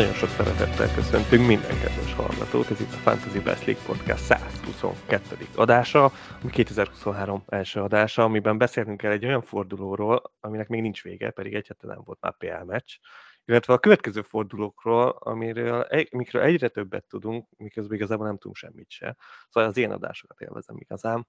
[0.00, 5.36] Nagyon sok szeretettel köszöntünk minden kedves hallgatót, ez itt a Fantasy Best League Podcast 122.
[5.54, 11.30] adása, ami 2023 első adása, amiben beszélünk el egy olyan fordulóról, aminek még nincs vége,
[11.30, 12.96] pedig egy hete nem volt már PL meccs,
[13.44, 19.16] illetve a következő fordulókról, amiről, amikről egyre többet tudunk, miközben igazából nem tudunk semmit se.
[19.48, 21.28] Szóval az én adásokat élvezem igazán.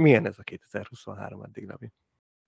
[0.00, 1.92] milyen ez a 2023 eddig, Levi?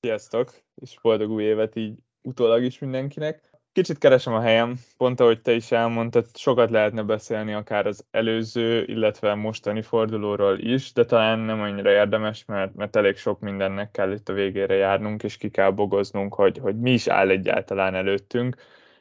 [0.00, 3.49] Sziasztok, és boldog új évet így utólag is mindenkinek.
[3.72, 8.84] Kicsit keresem a helyem, pont ahogy te is elmondtad, sokat lehetne beszélni akár az előző,
[8.84, 14.12] illetve mostani fordulóról is, de talán nem annyira érdemes, mert, mert elég sok mindennek kell
[14.12, 18.56] itt a végére járnunk, és ki kell bogoznunk, hogy, hogy mi is áll egyáltalán előttünk,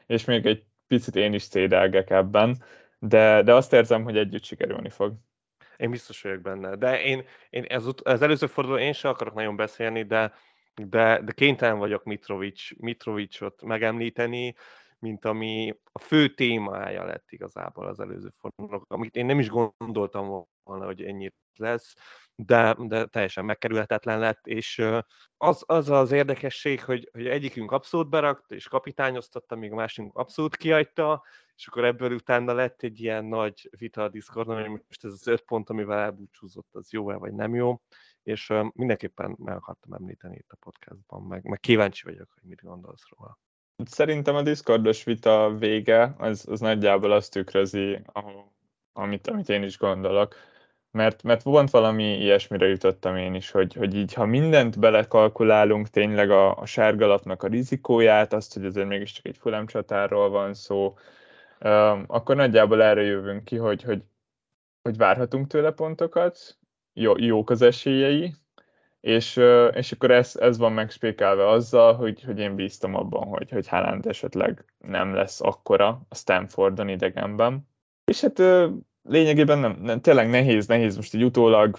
[0.05, 2.63] és még egy picit én is szédelgek ebben,
[2.99, 5.13] de, de azt érzem, hogy együtt sikerülni fog.
[5.77, 9.55] Én biztos vagyok benne, de én, én ez, az előző forduló én sem akarok nagyon
[9.55, 10.33] beszélni, de
[10.75, 14.55] de, de kénytelen vagyok Mitrovic, Mitrovicsot megemlíteni,
[14.99, 20.45] mint ami a fő témája lett igazából az előző fordulónak, amit én nem is gondoltam
[20.63, 21.95] volna, hogy ennyit lesz,
[22.35, 24.83] de, de teljesen megkerülhetetlen lett, és
[25.37, 30.55] az az, az érdekesség, hogy, hogy egyikünk abszolút berakt, és kapitányoztatta, míg a másikunk abszolút
[30.55, 31.23] kiadta,
[31.55, 35.27] és akkor ebből utána lett egy ilyen nagy vita a Discordon, hogy most ez az
[35.27, 37.81] öt pont, amivel elbúcsúzott, az jó-e vagy nem jó
[38.29, 43.03] és mindenképpen meg akartam említeni itt a podcastban, meg, meg kíváncsi vagyok, hogy mit gondolsz
[43.09, 43.37] róla.
[43.85, 48.01] Szerintem a Discordos vita vége az, az nagyjából azt tükrözi,
[48.93, 50.35] amit, amit én is gondolok.
[50.91, 56.31] Mert, mert volt valami ilyesmire jutottam én is, hogy, hogy így, ha mindent belekalkulálunk, tényleg
[56.31, 60.97] a, a sárgalapnak a rizikóját, azt, hogy azért mégiscsak egy fulem csatárról van szó,
[62.07, 64.03] akkor nagyjából erre jövünk ki, hogy, hogy,
[64.81, 66.59] hogy várhatunk tőle pontokat,
[66.93, 68.33] jó, jók az esélyei,
[69.01, 69.41] és,
[69.71, 74.05] és akkor ez, ez van megspékelve azzal, hogy, hogy én bíztam abban, hogy, hogy Haaland
[74.05, 77.67] esetleg nem lesz akkora a Stanfordon idegenben.
[78.05, 78.41] És hát
[79.03, 81.77] lényegében nem, nem, tényleg nehéz, nehéz most egy utólag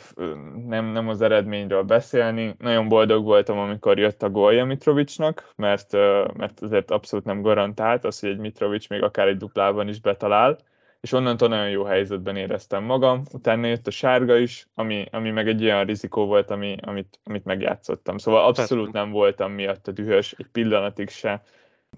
[0.66, 2.54] nem, nem az eredményről beszélni.
[2.58, 5.92] Nagyon boldog voltam, amikor jött a gólja Mitrovicsnak, mert,
[6.36, 10.58] mert azért abszolút nem garantált az, hogy egy Mitrovics még akár egy duplában is betalál
[11.00, 13.22] és onnantól nagyon jó helyzetben éreztem magam.
[13.32, 17.44] Utána jött a sárga is, ami, ami meg egy olyan rizikó volt, ami, amit, amit
[17.44, 18.18] megjátszottam.
[18.18, 21.42] Szóval abszolút nem voltam miatt a dühös, egy pillanatig se.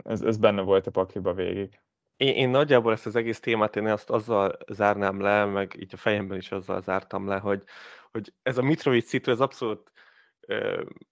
[0.05, 1.81] Ez, ez benne volt a pakliba végig.
[2.17, 5.97] Én, én nagyjából ezt az egész témát én azt azzal zárnám le, meg így a
[5.97, 7.63] fejemben is azzal zártam le, hogy,
[8.13, 9.93] hogy ez a Mitrovic szitu, ez abszolút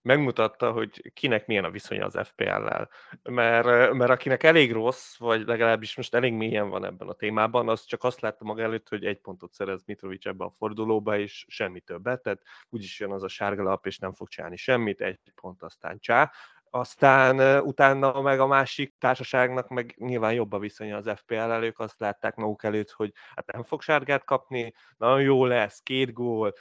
[0.03, 2.89] megmutatta, hogy kinek milyen a viszonya az FPL-lel.
[3.23, 7.85] Mert, mert akinek elég rossz, vagy legalábbis most elég mélyen van ebben a témában, az
[7.85, 11.81] csak azt látta maga előtt, hogy egy pontot szerez Mitrovic ebbe a fordulóba, és semmi
[11.81, 15.63] többet, tehát úgyis jön az a sárga lap, és nem fog csinálni semmit, egy pont
[15.63, 16.33] aztán csá.
[16.73, 22.01] Aztán utána meg a másik társaságnak meg nyilván jobb a viszonya az FPL-el, ők azt
[22.01, 26.55] látták maguk előtt, hogy hát nem fog sárgát kapni, nagyon jó lesz, két gól,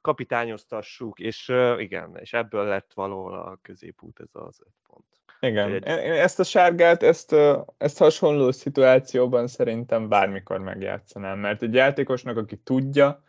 [0.00, 5.04] kapitányoztassuk, és uh, igen, és ebből lett valahol a középút ez az öt pont.
[5.40, 5.86] Igen, egy...
[6.18, 7.34] ezt a sárgát, ezt,
[7.78, 13.22] ezt hasonló szituációban szerintem bármikor megjátszanám, mert egy játékosnak, aki tudja,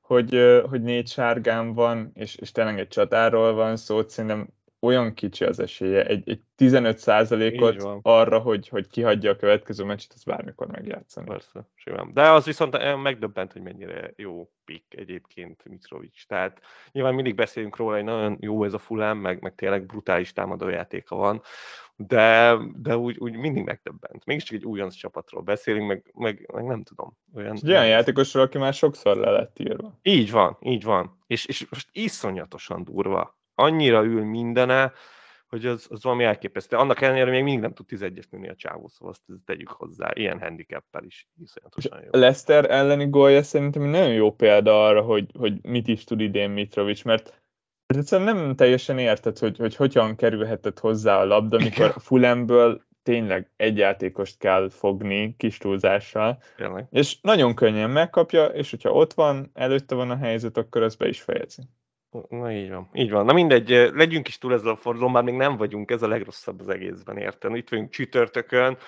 [0.00, 4.48] hogy, hogy négy sárgám van, és, és tényleg egy csatáról van szó, szerintem
[4.80, 10.22] olyan kicsi az esélye, egy, egy 15%-ot arra, hogy, hogy kihagyja a következő meccset, az
[10.22, 11.26] bármikor megjátszani.
[11.26, 12.10] Persze, simán.
[12.12, 16.26] De az viszont eh, megdöbbent, hogy mennyire jó pick egyébként Mitrovic.
[16.26, 16.60] Tehát
[16.92, 21.16] nyilván mindig beszélünk róla, hogy nagyon jó ez a fulám, meg, meg tényleg brutális támadójátéka
[21.16, 21.42] van,
[21.96, 24.24] de, de úgy, úgy mindig megdöbbent.
[24.24, 27.16] Mégiscsak egy újonc csapatról beszélünk, meg, meg, meg nem tudom.
[27.34, 29.98] Olyan, egy olyan játékosról, aki már sokszor le lett írva.
[30.02, 31.18] Így van, így van.
[31.26, 34.92] És, és most iszonyatosan durva annyira ül mindene,
[35.50, 36.76] hogy az, az valami elképesztő.
[36.76, 40.10] Annak ellenére még mindig nem tud 11-es nőni a csávó, szóval azt tegyük hozzá.
[40.14, 42.20] Ilyen handicappel is iszonyatosan jó.
[42.20, 47.02] Lester elleni gólja szerintem nagyon jó példa arra, hogy, hogy mit is tud idén Mitrovic,
[47.02, 47.42] mert
[47.86, 53.50] egyszerűen nem teljesen érted, hogy, hogy hogyan kerülhetett hozzá a labda, amikor a Fulemből tényleg
[53.56, 56.86] egy játékost kell fogni kis túlzással, Tényleg.
[56.90, 61.08] és nagyon könnyen megkapja, és hogyha ott van, előtte van a helyzet, akkor az be
[61.08, 61.62] is fejezi.
[62.28, 63.24] Na így van, így van.
[63.24, 66.60] Na mindegy, legyünk is túl ezzel a fordulón, már még nem vagyunk, ez a legrosszabb
[66.60, 67.56] az egészben, érted?
[67.56, 68.78] Itt vagyunk csütörtökön,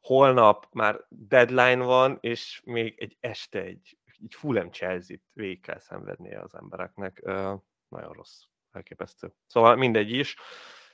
[0.00, 6.40] holnap már deadline van, és még egy este egy, egy Fulham Chelsea-t végig kell szenvednie
[6.40, 7.20] az embereknek.
[7.24, 8.42] Uh, nagyon rossz,
[8.72, 9.32] elképesztő.
[9.46, 10.36] Szóval mindegy is,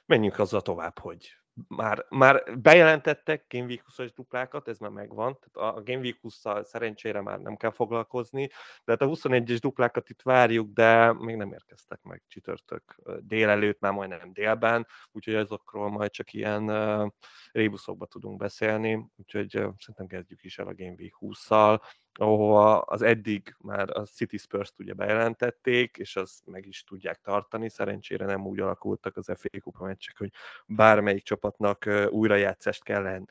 [0.06, 1.36] menjünk azzal tovább, hogy
[1.68, 6.42] már, már bejelentettek Game Week 20-as duplákat, ez már megvan, tehát a Game Week 20
[6.62, 8.46] szerencsére már nem kell foglalkozni,
[8.84, 13.92] de hát a 21-es duplákat itt várjuk, de még nem érkeztek meg csütörtök délelőtt, már
[13.92, 17.10] majdnem délben, úgyhogy azokról majd csak ilyen uh,
[17.52, 21.80] rébuszokba tudunk beszélni, úgyhogy uh, szerintem kezdjük is el a Game Week 20-szal,
[22.18, 27.68] ahova az eddig már a City Spurs-t ugye bejelentették, és azt meg is tudják tartani.
[27.68, 30.32] Szerencsére nem úgy alakultak az FA Kupa meccsek, hogy
[30.66, 33.24] bármelyik csapatnak újrajátszást kellene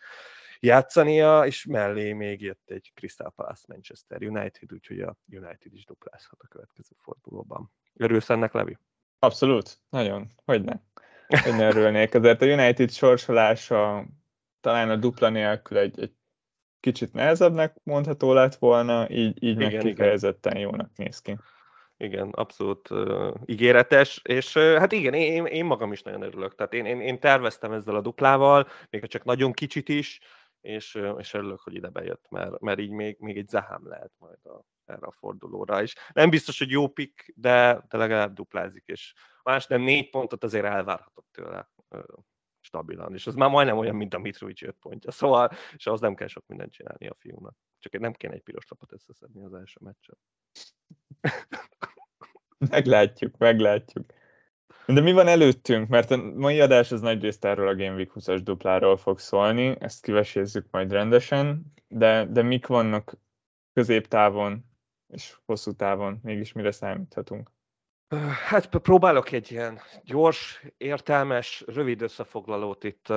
[0.60, 6.40] játszania, és mellé még jött egy Crystal Palace Manchester United, úgyhogy a United is duplázhat
[6.42, 7.72] a következő fordulóban.
[7.94, 8.78] Örülsz ennek, Levi?
[9.20, 10.82] Abszolút, nagyon, hogyne.
[11.28, 12.14] Hogy ne örülnék.
[12.14, 14.06] Azért a United sorsolása
[14.62, 16.14] talán a dupla nélkül egy, egy
[16.86, 20.64] kicsit nehezebbnek mondható lett volna, így, így igen, meg kifejezetten igen.
[20.64, 21.38] jónak néz ki.
[21.98, 26.56] Igen, abszolút uh, ígéretes, és uh, hát igen, én, én magam is nagyon örülök.
[26.56, 30.20] Tehát én, én, én terveztem ezzel a duplával, még ha csak nagyon kicsit is,
[30.62, 34.12] és, uh, és örülök, hogy ide bejött, mert, mert így még, még egy zahám lehet
[34.18, 35.96] majd a, erre a fordulóra is.
[36.14, 40.66] Nem biztos, hogy jó pick, de, de legalább duplázik, és más nem négy pontot azért
[40.66, 41.70] elvárhatok tőle
[42.76, 46.16] stabilan, és az már majdnem olyan, mint a Mitrovic 5 pontja, szóval, és az nem
[46.16, 47.56] kell sok mindent csinálni a fiúnak.
[47.80, 50.18] Csak nem kéne egy piros lapot összeszedni az első meccsen.
[52.76, 54.06] meglátjuk, meglátjuk.
[54.86, 55.88] De mi van előttünk?
[55.88, 59.76] Mert a mai adás az nagy részt erről a Game Week 20-as dupláról fog szólni,
[59.80, 63.18] ezt kivesézzük majd rendesen, de, de mik vannak
[63.74, 64.66] középtávon
[65.08, 67.55] és hosszú távon, mégis mire számíthatunk?
[68.48, 73.10] Hát próbálok egy ilyen gyors, értelmes, rövid összefoglalót itt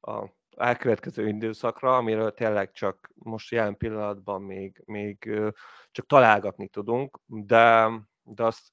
[0.00, 5.30] a elkövetkező időszakra, amiről tényleg csak most jelen pillanatban még, még
[5.90, 7.90] csak találgatni tudunk, de,
[8.22, 8.72] de azt,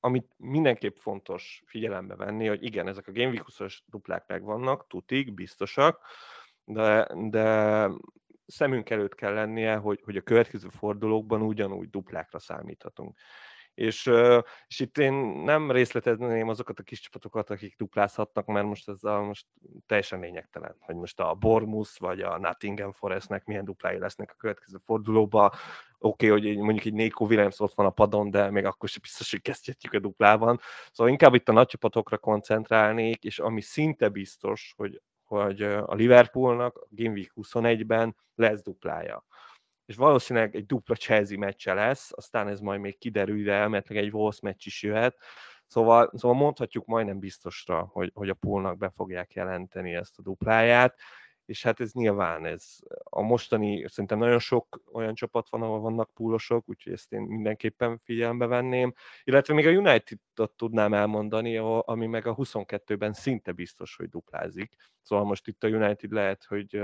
[0.00, 5.34] amit mindenképp fontos figyelembe venni, hogy igen, ezek a Game Week 20 duplák megvannak, tutik,
[5.34, 6.06] biztosak,
[6.64, 7.88] de, de
[8.46, 13.16] szemünk előtt kell lennie, hogy, hogy a következő fordulókban ugyanúgy duplákra számíthatunk.
[13.74, 14.10] És,
[14.66, 15.12] és itt én
[15.44, 19.46] nem részletezném azokat a kis csapatokat, akik duplázhatnak, mert most ez a, most
[19.86, 24.78] teljesen lényegtelen, hogy most a Bormus vagy a Nottingham Forestnek milyen duplái lesznek a következő
[24.84, 25.54] fordulóba.
[25.98, 29.02] Oké, okay, hogy mondjuk egy Nico Williams ott van a padon, de még akkor sem
[29.02, 30.60] biztos, hogy kezdhetjük a duplában.
[30.92, 36.78] Szóval inkább itt a nagy csapatokra koncentrálnék, és ami szinte biztos, hogy, hogy a Liverpoolnak
[36.78, 39.24] a Game Week 21-ben lesz duplája
[39.86, 44.12] és valószínűleg egy dupla Chelsea meccse lesz, aztán ez majd még kiderül, de elméletileg egy
[44.12, 45.16] Wolves meccs is jöhet,
[45.66, 50.98] Szóval, szóval mondhatjuk majdnem biztosra, hogy, hogy a poolnak be fogják jelenteni ezt a dupláját,
[51.44, 52.64] és hát ez nyilván ez
[53.02, 57.98] a mostani, szerintem nagyon sok olyan csapat van, ahol vannak púlosok, úgyhogy ezt én mindenképpen
[58.04, 58.92] figyelembe venném,
[59.24, 64.74] illetve még a United-ot tudnám elmondani, ami meg a 22-ben szinte biztos, hogy duplázik.
[65.02, 66.80] Szóval most itt a United lehet, hogy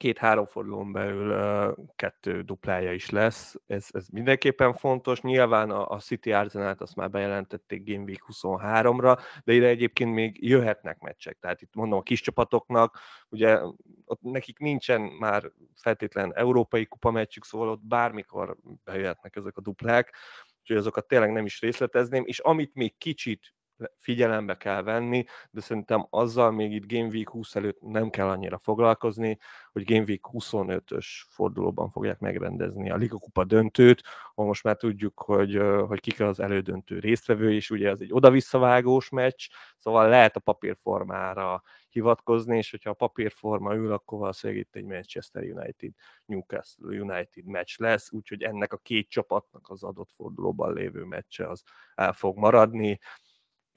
[0.00, 3.54] két-három fordulón belül kettő duplája is lesz.
[3.66, 5.20] Ez, ez mindenképpen fontos.
[5.20, 10.48] Nyilván a, a City arsenal azt már bejelentették Game Week 23-ra, de ide egyébként még
[10.48, 11.38] jöhetnek meccsek.
[11.40, 12.98] Tehát itt mondom a kis csapatoknak,
[13.28, 13.60] ugye
[14.04, 20.14] ott nekik nincsen már feltétlen európai kupa meccsük, szóval ott bármikor bejöhetnek ezek a duplák,
[20.60, 23.54] úgyhogy azokat tényleg nem is részletezném, és amit még kicsit
[23.98, 28.58] figyelembe kell venni, de szerintem azzal még itt Game Week 20 előtt nem kell annyira
[28.58, 29.38] foglalkozni,
[29.72, 34.02] hogy Game Week 25-ös fordulóban fogják megrendezni a Liga Kupa döntőt,
[34.34, 39.08] ahol most már tudjuk, hogy, hogy kik az elődöntő résztvevő, és ugye ez egy oda-visszavágós
[39.08, 39.46] meccs,
[39.76, 45.42] szóval lehet a papírformára hivatkozni, és hogyha a papírforma ül, akkor valószínűleg itt egy Manchester
[45.42, 45.92] United,
[46.24, 51.62] Newcastle United meccs lesz, úgyhogy ennek a két csapatnak az adott fordulóban lévő meccse az
[51.94, 52.98] el fog maradni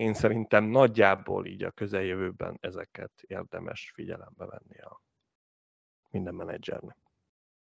[0.03, 5.01] én szerintem nagyjából így a közeljövőben ezeket érdemes figyelembe venni a
[6.09, 6.97] minden menedzsernek.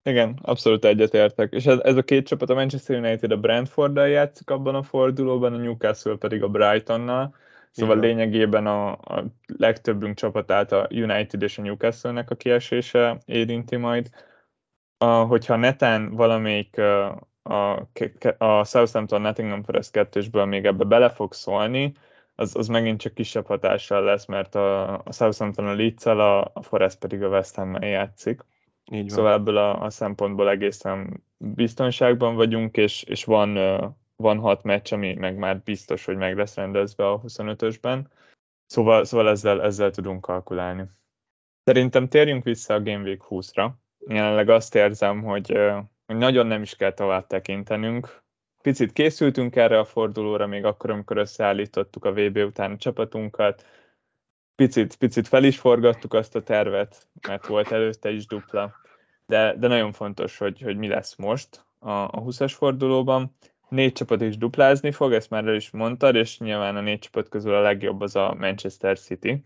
[0.03, 1.53] Igen, abszolút egyetértek.
[1.53, 5.55] És ez, ez a két csapat, a Manchester United a Brentforddal játszik abban a fordulóban,
[5.55, 7.35] a Newcastle pedig a Brightonnal.
[7.71, 8.09] Szóval Igen.
[8.09, 14.11] lényegében a, a legtöbbünk csapatát a United és a Newcastle-nek a kiesése érinti majd.
[14.99, 17.89] A, hogyha netán valamelyik a, a,
[18.39, 21.93] a Southampton Nottingham Forest 2 még ebbe bele fog szólni,
[22.41, 26.63] az, az megint csak kisebb hatással lesz, mert a, a Southampton a leeds a, a
[26.63, 28.41] Forest pedig a West ham játszik.
[28.91, 29.09] Így van.
[29.09, 33.55] Szóval ebből a, a szempontból egészen biztonságban vagyunk, és, és van,
[34.17, 38.01] van hat meccs, ami meg már biztos, hogy meg lesz rendezve a 25-ösben.
[38.67, 40.85] Szóval, szóval ezzel, ezzel tudunk kalkulálni.
[41.65, 43.71] Szerintem térjünk vissza a Game Week 20-ra.
[44.07, 45.59] Jelenleg azt érzem, hogy,
[46.07, 48.23] hogy nagyon nem is kell tovább tekintenünk
[48.63, 53.67] picit készültünk erre a fordulóra, még akkor, amikor összeállítottuk a VB után a csapatunkat.
[54.55, 58.75] picit, picit fel is forgattuk azt a tervet, mert volt előtte is dupla,
[59.27, 63.37] de, de nagyon fontos, hogy, hogy mi lesz most a, a 20-as fordulóban.
[63.69, 67.29] Négy csapat is duplázni fog, ezt már el is mondtad, és nyilván a négy csapat
[67.29, 69.45] közül a legjobb az a Manchester City,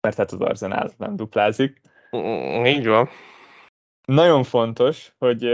[0.00, 1.80] mert hát az Arsenal nem duplázik.
[2.16, 3.08] Mm, így van.
[4.04, 5.48] Nagyon fontos, hogy,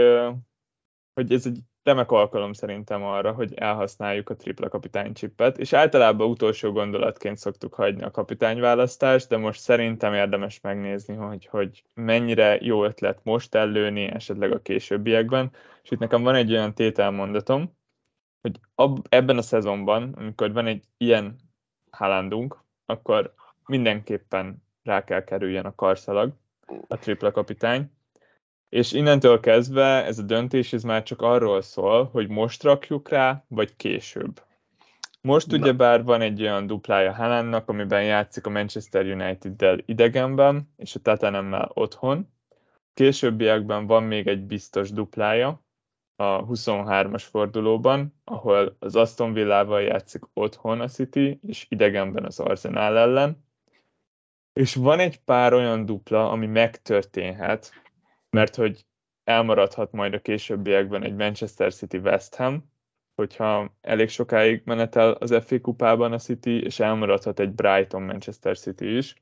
[1.13, 6.29] hogy ez egy remek alkalom szerintem arra, hogy elhasználjuk a tripla kapitány csippet, és általában
[6.29, 12.83] utolsó gondolatként szoktuk hagyni a kapitányválasztást, de most szerintem érdemes megnézni, hogy, hogy mennyire jó
[12.83, 15.51] ötlet most ellőni, esetleg a későbbiekben.
[15.83, 17.75] És itt nekem van egy olyan tételmondatom,
[18.41, 21.35] hogy ab, ebben a szezonban, amikor van egy ilyen
[21.91, 23.33] halandunk, akkor
[23.65, 26.31] mindenképpen rá kell kerüljen a karszalag,
[26.87, 27.91] a tripla kapitány,
[28.69, 33.43] és innentől kezdve ez a döntés ez már csak arról szól, hogy most rakjuk rá,
[33.47, 34.41] vagy később.
[35.21, 40.95] Most ugye bár van egy olyan duplája Haalandnak, amiben játszik a Manchester United-del idegenben, és
[40.95, 42.27] a Tottenhammel otthon.
[42.93, 45.65] Későbbiekben van még egy biztos duplája,
[46.19, 52.97] a 23-as fordulóban, ahol az Aston Villával játszik otthon a City, és idegenben az Arsenal
[52.97, 53.45] ellen.
[54.53, 57.71] És van egy pár olyan dupla, ami megtörténhet,
[58.29, 58.85] mert hogy
[59.23, 62.71] elmaradhat majd a későbbiekben egy Manchester City West Ham,
[63.15, 68.97] hogyha elég sokáig menetel az FA kupában a City, és elmaradhat egy Brighton Manchester City
[68.97, 69.15] is.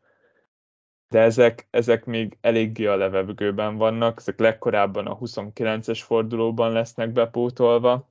[1.09, 8.09] De ezek, ezek még eléggé a levegőben vannak, ezek legkorábban a 29-es fordulóban lesznek bepótolva,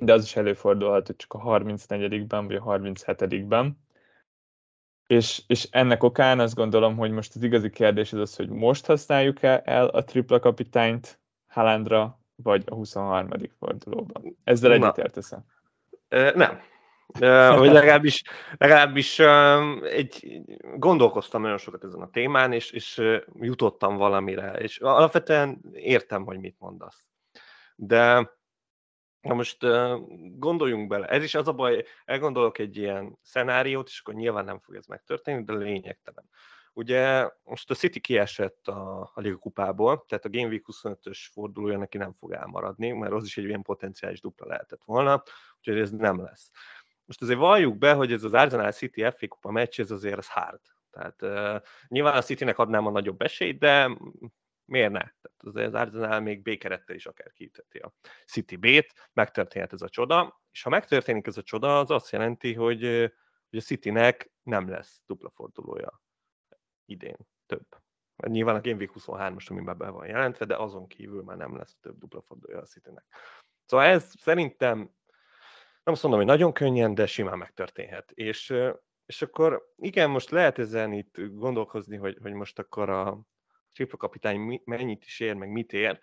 [0.00, 3.78] de az is előfordulhat, hogy csak a 34-ben vagy a 37-ben.
[5.10, 8.86] És, és ennek okán azt gondolom, hogy most az igazi kérdés az az, hogy most
[8.86, 13.28] használjuk -e el a tripla kapitányt Haalandra, vagy a 23.
[13.58, 14.36] fordulóban.
[14.44, 15.32] Ezzel egyetértesz
[16.34, 16.60] Nem.
[17.58, 18.22] vagy legalábbis,
[18.58, 19.18] legalábbis
[19.82, 20.40] egy,
[20.76, 23.02] gondolkoztam nagyon sokat ezen a témán, és, és
[23.34, 27.04] jutottam valamire, és alapvetően értem, hogy mit mondasz.
[27.76, 28.30] De
[29.20, 29.58] Na most
[30.38, 34.58] gondoljunk bele, ez is az a baj, elgondolok egy ilyen szenáriót, és akkor nyilván nem
[34.58, 36.30] fog ez megtörténni, de lényegtelen.
[36.72, 41.78] Ugye most a City kiesett a, a Liga kupából, tehát a Game Week 25-ös fordulója
[41.78, 45.22] neki nem fog elmaradni, mert az is egy ilyen potenciális dupla lehetett volna,
[45.58, 46.50] úgyhogy ez nem lesz.
[47.04, 50.28] Most azért valljuk be, hogy ez az Arsenal City FA kupa meccs, ez azért az
[50.28, 50.60] hard.
[50.90, 53.96] Tehát uh, nyilván a Citynek adnám a nagyobb esélyt, de
[54.70, 54.98] miért ne?
[54.98, 57.92] Tehát az Arsenal még B-kerettel is akár kiüteti a
[58.26, 62.54] City B-t, megtörténhet ez a csoda, és ha megtörténik ez a csoda, az azt jelenti,
[62.54, 62.80] hogy,
[63.50, 66.02] hogy a Citynek nem lesz dupla fordulója
[66.84, 67.66] idén több.
[68.26, 71.76] Nyilván a Game Week 23-as, amiben be van jelentve, de azon kívül már nem lesz
[71.80, 73.04] több dupla fordulója a Citynek.
[73.66, 74.78] Szóval ez szerintem,
[75.82, 78.10] nem azt mondom, hogy nagyon könnyen, de simán megtörténhet.
[78.10, 78.54] És,
[79.06, 83.20] és akkor igen, most lehet ezen itt gondolkozni, hogy, hogy most akkor a,
[83.80, 86.00] tripla kapitány mennyit is ér, meg mit ér,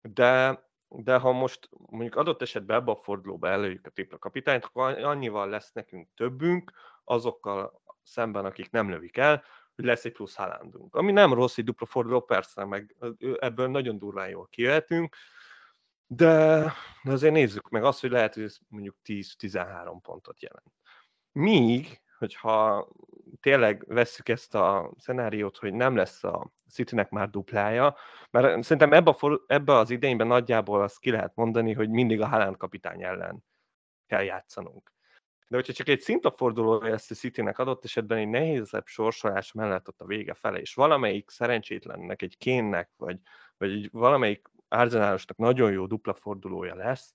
[0.00, 4.98] de, de ha most mondjuk adott esetben ebbe a fordulóba előjük a tripla kapitányt, akkor
[4.98, 6.72] annyival lesz nekünk többünk
[7.04, 9.44] azokkal szemben, akik nem lövik el,
[9.74, 10.94] hogy lesz egy plusz halándunk.
[10.94, 12.96] Ami nem rossz egy dupla forduló, persze, meg
[13.38, 15.16] ebből nagyon durván jól kijöhetünk,
[16.06, 16.64] de,
[17.02, 20.72] de azért nézzük meg azt, hogy lehet, hogy ez mondjuk 10-13 pontot jelent.
[21.32, 22.88] Míg hogyha
[23.40, 27.96] tényleg vesszük ezt a szenáriót, hogy nem lesz a Citynek már duplája,
[28.30, 32.26] mert szerintem ebbe, a, ebbe az idényben nagyjából azt ki lehet mondani, hogy mindig a
[32.26, 33.44] Haaland kapitány ellen
[34.06, 34.92] kell játszanunk.
[35.48, 40.00] De hogyha csak egy szintaforduló lesz a Citynek adott esetben egy nehézebb sorsolás mellett ott
[40.00, 43.18] a vége fele, és valamelyik szerencsétlennek, egy kénnek, vagy,
[43.56, 47.12] vagy egy valamelyik Arsenalosnak nagyon jó dupla fordulója lesz,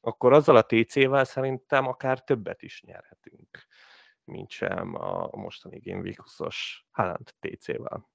[0.00, 3.66] akkor azzal a TC-vel szerintem akár többet is nyerhetünk
[4.28, 6.56] mint sem a mostani Game Week 20-os
[6.90, 8.08] Haaland TC-vel.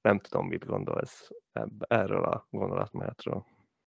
[0.00, 1.30] Nem tudom, mit gondolsz
[1.78, 3.44] erről a gondolatmenetről.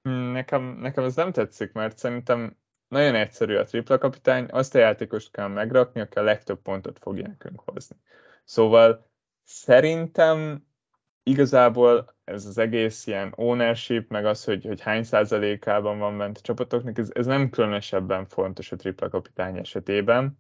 [0.02, 2.58] Hmm, nekem, nekem ez nem tetszik, mert szerintem
[2.88, 7.28] nagyon egyszerű a tripla kapitány, azt a játékost kell megrakni, aki a legtöbb pontot fogja
[7.28, 7.96] nekünk hozni.
[8.44, 9.12] Szóval
[9.44, 10.66] szerintem
[11.24, 16.42] igazából ez az egész ilyen ownership, meg az, hogy, hogy hány százalékában van bent a
[16.42, 20.40] csapatoknak, ez, ez nem különösebben fontos a tripla kapitány esetében.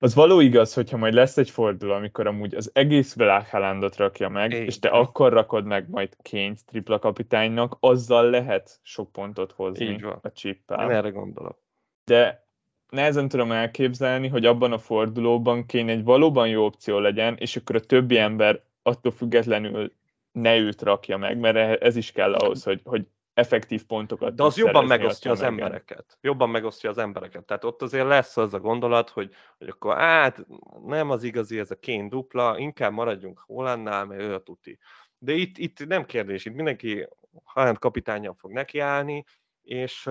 [0.00, 4.28] Az való igaz, hogyha majd lesz egy forduló, amikor amúgy az egész világ Haalandot rakja
[4.28, 4.64] meg, Én.
[4.64, 10.02] és te akkor rakod meg majd Kényt tripla kapitánynak, azzal lehet sok pontot hozni Így
[10.02, 10.18] van.
[10.22, 10.92] a csippel.
[10.92, 11.58] Erre gondolok.
[12.04, 12.46] De
[12.90, 17.76] nehezen tudom elképzelni, hogy abban a fordulóban kény egy valóban jó opció legyen, és akkor
[17.76, 19.92] a többi ember attól függetlenül
[20.32, 23.06] ne őt rakja meg, mert ez is kell ahhoz, hogy, hogy
[23.38, 26.18] effektív pontokat De az jobban megosztja az embereket.
[26.20, 27.44] Jobban megosztja az embereket.
[27.44, 30.46] Tehát ott azért lesz az a gondolat, hogy, hogy akkor hát
[30.84, 34.78] nem az igazi ez a kén dupla, inkább maradjunk Hollandnál, mert ő a tuti.
[35.18, 37.08] De itt, itt nem kérdés, itt mindenki
[37.44, 39.24] Haaland kapitányan fog nekiállni,
[39.62, 40.08] és,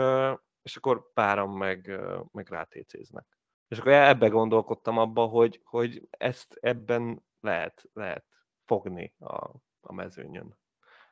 [0.61, 1.99] és akkor páran meg,
[2.31, 3.25] meg rátécéznek.
[3.67, 8.25] És akkor ebbe gondolkodtam abba, hogy, hogy ezt ebben lehet, lehet
[8.65, 10.57] fogni a, a mezőnyön,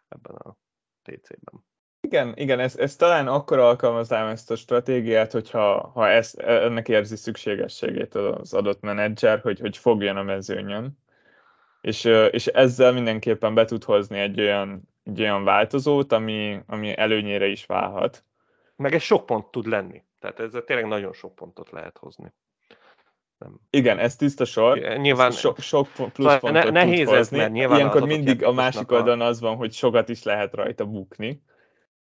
[0.07, 0.57] ebben a
[1.01, 1.65] TC-ben.
[2.05, 7.15] Igen, igen, ez, ez talán akkor alkalmaznám ezt a stratégiát, hogyha ha ezt, ennek érzi
[7.15, 10.97] szükségességét az adott menedzser, hogy, hogy fogjon a mezőnyön.
[11.81, 17.47] És, és ezzel mindenképpen be tud hozni egy olyan, egy olyan változót, ami, ami előnyére
[17.47, 18.24] is válhat.
[18.75, 20.03] Meg egy sok pont tud lenni.
[20.19, 22.33] Tehát ezzel tényleg nagyon sok pontot lehet hozni.
[23.38, 23.59] Nem.
[23.69, 24.77] Igen, ez tiszta sor.
[24.77, 27.38] Nyilván so, sok plusz szóval pontot ne, nehéz tud hozni.
[27.38, 30.85] Ez, mert nyilván Ilyenkor mindig a másik oldalon az van, hogy sokat is lehet rajta
[30.85, 31.41] bukni.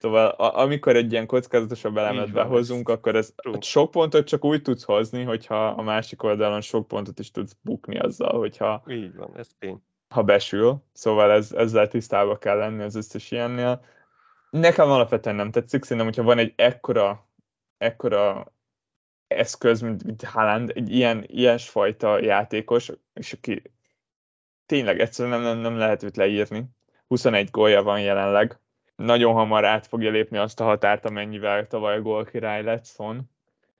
[0.00, 3.61] Szóval a, amikor egy ilyen kockázatosabb elemet behozunk, ez akkor ez true.
[3.61, 7.99] sok pontot csak úgy tudsz hozni, hogyha a másik oldalon sok pontot is tudsz bukni
[7.99, 9.83] azzal, hogyha Így van, ez tény.
[10.09, 13.85] Ha besül, szóval ez, ezzel tisztában kell lenni az összes ilyennél.
[14.50, 17.28] Nekem alapvetően nem tetszik, szerintem, hogyha van egy ekkora,
[17.78, 18.52] ekkora
[19.26, 23.62] eszköz, mint, mint Haaland, egy ilyen, ilyesfajta játékos, és aki
[24.66, 26.64] tényleg egyszerűen nem, nem, nem lehet őt leírni.
[27.07, 28.61] 21 gólja van jelenleg,
[29.00, 33.30] nagyon hamar át fogja lépni azt a határt, amennyivel tavaly a gól király lett Son.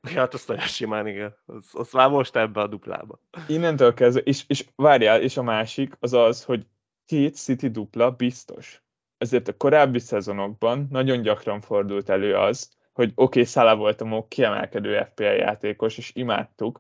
[0.03, 1.37] Ja, hát azt nagyon simán, igen.
[1.47, 3.21] Az, az már most ebbe a duplába.
[3.49, 6.67] Innentől kezdve, és, és várjál, és a másik az az, hogy
[7.07, 8.83] két City dupla biztos.
[9.19, 14.27] Ezért a korábbi szezonokban nagyon gyakran fordult elő az, hogy oké, okay, Szala volt a
[14.29, 16.79] kiemelkedő FPL játékos, és imádtuk,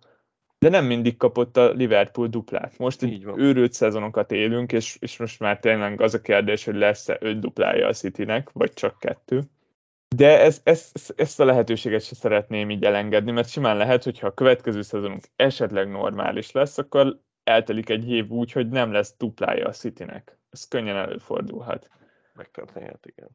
[0.61, 2.79] de nem mindig kapott a Liverpool duplát.
[2.79, 7.17] Most egy őrült szezonokat élünk, és, és most már tényleg az a kérdés, hogy lesz-e
[7.21, 9.43] öt duplája a Citynek, vagy csak kettő.
[10.17, 14.35] De ez, ez, ezt a lehetőséget sem szeretném így elengedni, mert simán lehet, hogyha a
[14.35, 19.73] következő szezonunk esetleg normális lesz, akkor eltelik egy év úgy, hogy nem lesz duplája a
[19.73, 20.39] Citynek.
[20.51, 21.89] Ez könnyen előfordulhat.
[22.35, 23.29] Megtörténhet, igen.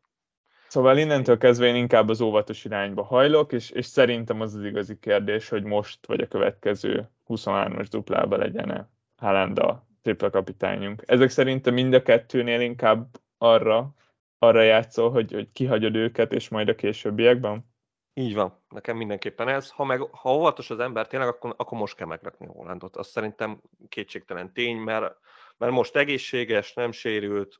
[0.67, 4.99] Szóval innentől kezdve én inkább az óvatos irányba hajlok, és, és szerintem az az igazi
[4.99, 11.03] kérdés, hogy most vagy a következő 23-as duplába legyen-e Haaland a tripla kapitányunk.
[11.05, 13.07] Ezek szerintem mind a kettőnél inkább
[13.37, 13.93] arra,
[14.37, 17.73] arra játszol, hogy, hogy kihagyod őket, és majd a későbbiekben?
[18.13, 19.69] Így van, nekem mindenképpen ez.
[19.69, 22.95] Ha, meg, ha óvatos az ember tényleg, akkor, akkor most kell megrakni Hollandot.
[22.95, 25.15] Azt szerintem kétségtelen tény, mert,
[25.57, 27.59] mert most egészséges, nem sérült,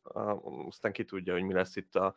[0.68, 2.14] aztán ki tudja, hogy mi lesz itt a,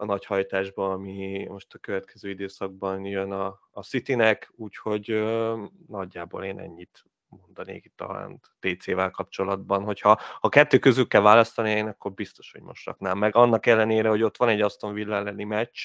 [0.00, 6.44] a nagy hajtásban, ami most a következő időszakban jön a, a Citynek, úgyhogy ö, nagyjából
[6.44, 12.12] én ennyit mondanék itt talán TC-vel kapcsolatban, hogyha ha kettő közül kell választani, én akkor
[12.12, 13.36] biztos, hogy most raknám meg.
[13.36, 15.78] Annak ellenére, hogy ott van egy Aston Villa elleni meccs,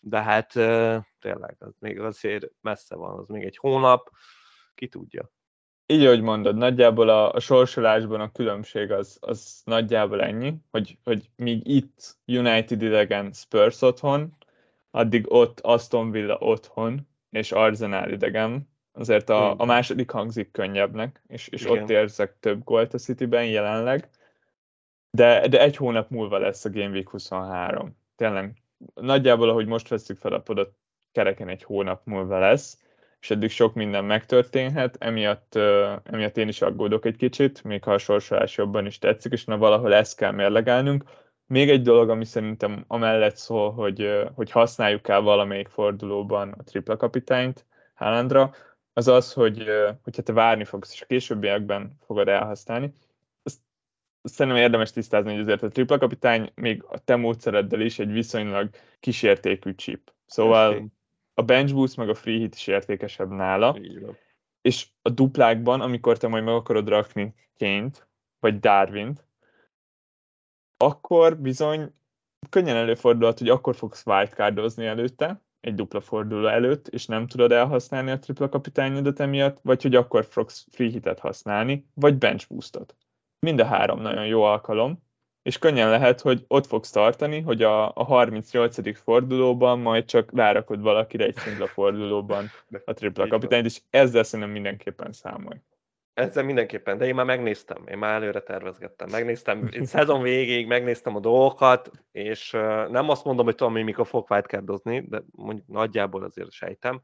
[0.00, 4.10] de hát ö, tényleg, az még azért messze van, az még egy hónap,
[4.74, 5.30] ki tudja.
[5.90, 11.30] Így, ahogy mondod, nagyjából a, a sorsolásban a különbség az, az nagyjából ennyi, hogy, hogy
[11.36, 14.36] míg itt United idegen Spurs otthon,
[14.90, 18.68] addig ott Aston Villa otthon, és Arsenal idegen.
[18.92, 24.08] Azért a, a második hangzik könnyebbnek, és, és ott érzek több gólt a Cityben jelenleg.
[25.10, 27.96] De, de egy hónap múlva lesz a Game Week 23.
[28.16, 28.62] Tényleg,
[28.94, 30.74] nagyjából, ahogy most veszük fel a podot,
[31.12, 32.78] kereken egy hónap múlva lesz
[33.20, 35.54] és eddig sok minden megtörténhet, emiatt,
[36.04, 39.56] emiatt én is aggódok egy kicsit, még ha a sorsolás jobban is tetszik, és na
[39.56, 41.04] valahol ezt kell mérlegelnünk.
[41.46, 46.96] Még egy dolog, ami szerintem amellett szól, hogy, hogy használjuk el valamelyik fordulóban a tripla
[46.96, 48.54] kapitányt Haalandra,
[48.92, 49.64] az az, hogy,
[50.02, 52.92] hogyha te várni fogsz, és a későbbiekben fogod elhasználni,
[53.42, 58.12] azt szerintem érdemes tisztázni, hogy azért a tripla kapitány még a te módszereddel is egy
[58.12, 60.12] viszonylag kísértékű chip.
[60.26, 60.90] Szóval
[61.38, 63.78] a bench boost meg a free hit is értékesebb nála.
[64.60, 68.08] És a duplákban, amikor te majd meg akarod rakni Ként,
[68.40, 69.26] vagy Darwint,
[70.76, 71.94] akkor bizony
[72.50, 78.10] könnyen előfordulhat, hogy akkor fogsz wildcardozni előtte, egy dupla forduló előtt, és nem tudod elhasználni
[78.10, 82.96] a tripla kapitányodat emiatt, vagy hogy akkor fogsz free hitet használni, vagy bench boostot.
[83.46, 85.02] Mind a három nagyon jó alkalom,
[85.48, 88.98] és könnyen lehet, hogy ott fogsz tartani, hogy a, a 38.
[88.98, 92.50] fordulóban majd csak rárakod valakire egy szingla fordulóban
[92.84, 95.58] a tripla kapitányt, és ezzel szerintem mindenképpen számolj.
[96.14, 101.16] Ezzel mindenképpen, de én már megnéztem, én már előre tervezgettem, megnéztem, én szezon végéig megnéztem
[101.16, 102.50] a dolgokat, és
[102.90, 107.00] nem azt mondom, hogy tudom, hogy mikor fog wildcardozni, de mondjuk nagyjából azért sejtem,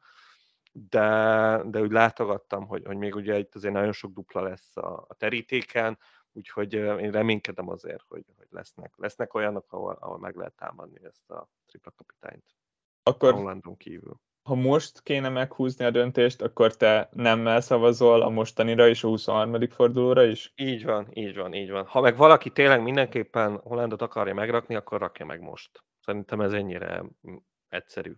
[0.73, 5.05] de, de úgy látogattam, hogy, hogy még ugye itt azért nagyon sok dupla lesz a,
[5.09, 5.99] a terítéken,
[6.37, 11.31] Úgyhogy én reménykedem azért, hogy, hogy lesznek, lesznek olyanok, ahol, ahol meg lehet támadni ezt
[11.31, 12.45] a tripla kapitányt.
[13.03, 14.21] Akkor Hollandon kívül.
[14.49, 19.69] Ha most kéne meghúzni a döntést, akkor te nemmel szavazol a mostanira és a 23.
[19.69, 20.53] fordulóra is?
[20.57, 21.87] Így van, így van, így van.
[21.87, 25.85] Ha meg valaki tényleg mindenképpen Hollandot akarja megrakni, akkor rakja meg most.
[26.01, 27.05] Szerintem ez ennyire
[27.75, 28.15] egyszerű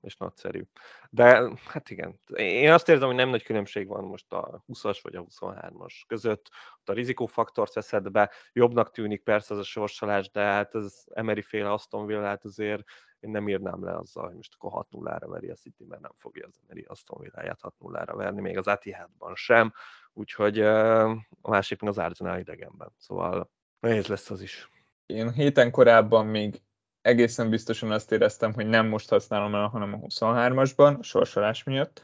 [0.00, 0.62] és nagyszerű.
[1.10, 5.14] De hát igen, én azt érzem, hogy nem nagy különbség van most a 20-as vagy
[5.14, 6.50] a 23-as között.
[6.84, 11.72] A rizikófaktort veszed be, jobbnak tűnik persze az a sorsolás, de hát ez Emery féle
[11.72, 12.82] Aston Villa-t azért
[13.20, 16.00] én nem írnám le azzal, hogy most akkor 6 0 ra veri a City, mert
[16.00, 19.72] nem fogja az Emery Aston Villa-ját 6 0 ra verni, még az Etihadban sem,
[20.12, 22.92] úgyhogy a másik az Arsenal idegenben.
[22.98, 24.70] Szóval nehéz lesz az is.
[25.06, 26.62] Én héten korábban még
[27.06, 32.02] egészen biztosan azt éreztem, hogy nem most használom el, hanem a 23-asban, a sorsolás miatt.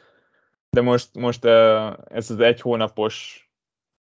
[0.70, 3.48] De most, most ez az egy hónapos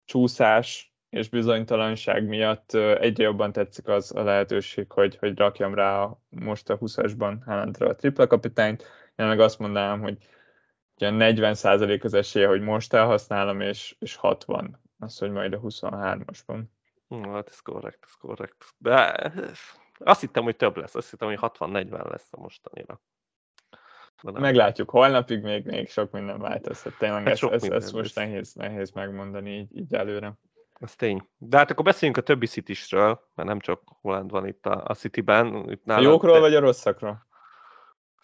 [0.05, 6.71] csúszás és bizonytalanság miatt egyre jobban tetszik az a lehetőség, hogy, hogy rakjam rá most
[6.71, 8.83] a 20-asban Haalandra a tripla kapitányt.
[9.17, 10.19] Én meg azt mondanám, hogy
[10.97, 16.63] ugye 40% az esélye, hogy most elhasználom, és, és 60 az, hogy majd a 23-asban.
[17.23, 18.65] Hát ez korrekt, ez korrekt.
[18.79, 19.33] De
[19.99, 20.95] azt hittem, hogy több lesz.
[20.95, 23.01] Azt hittem, hogy 60-40 lesz a mostanira.
[24.23, 24.91] Meglátjuk.
[24.91, 26.99] Holnapig még, még sok minden változhat.
[26.99, 30.39] Tényleg hát ezt, ez, ez most nehéz, nehéz megmondani így, így előre.
[30.81, 31.29] Ez tény.
[31.39, 34.95] De hát akkor beszéljünk a többi City-sről, mert nem csak Holland van itt a, a
[34.95, 35.71] City-ben.
[35.71, 36.41] Itt nálad, a jókról de...
[36.41, 37.27] vagy a rosszakról?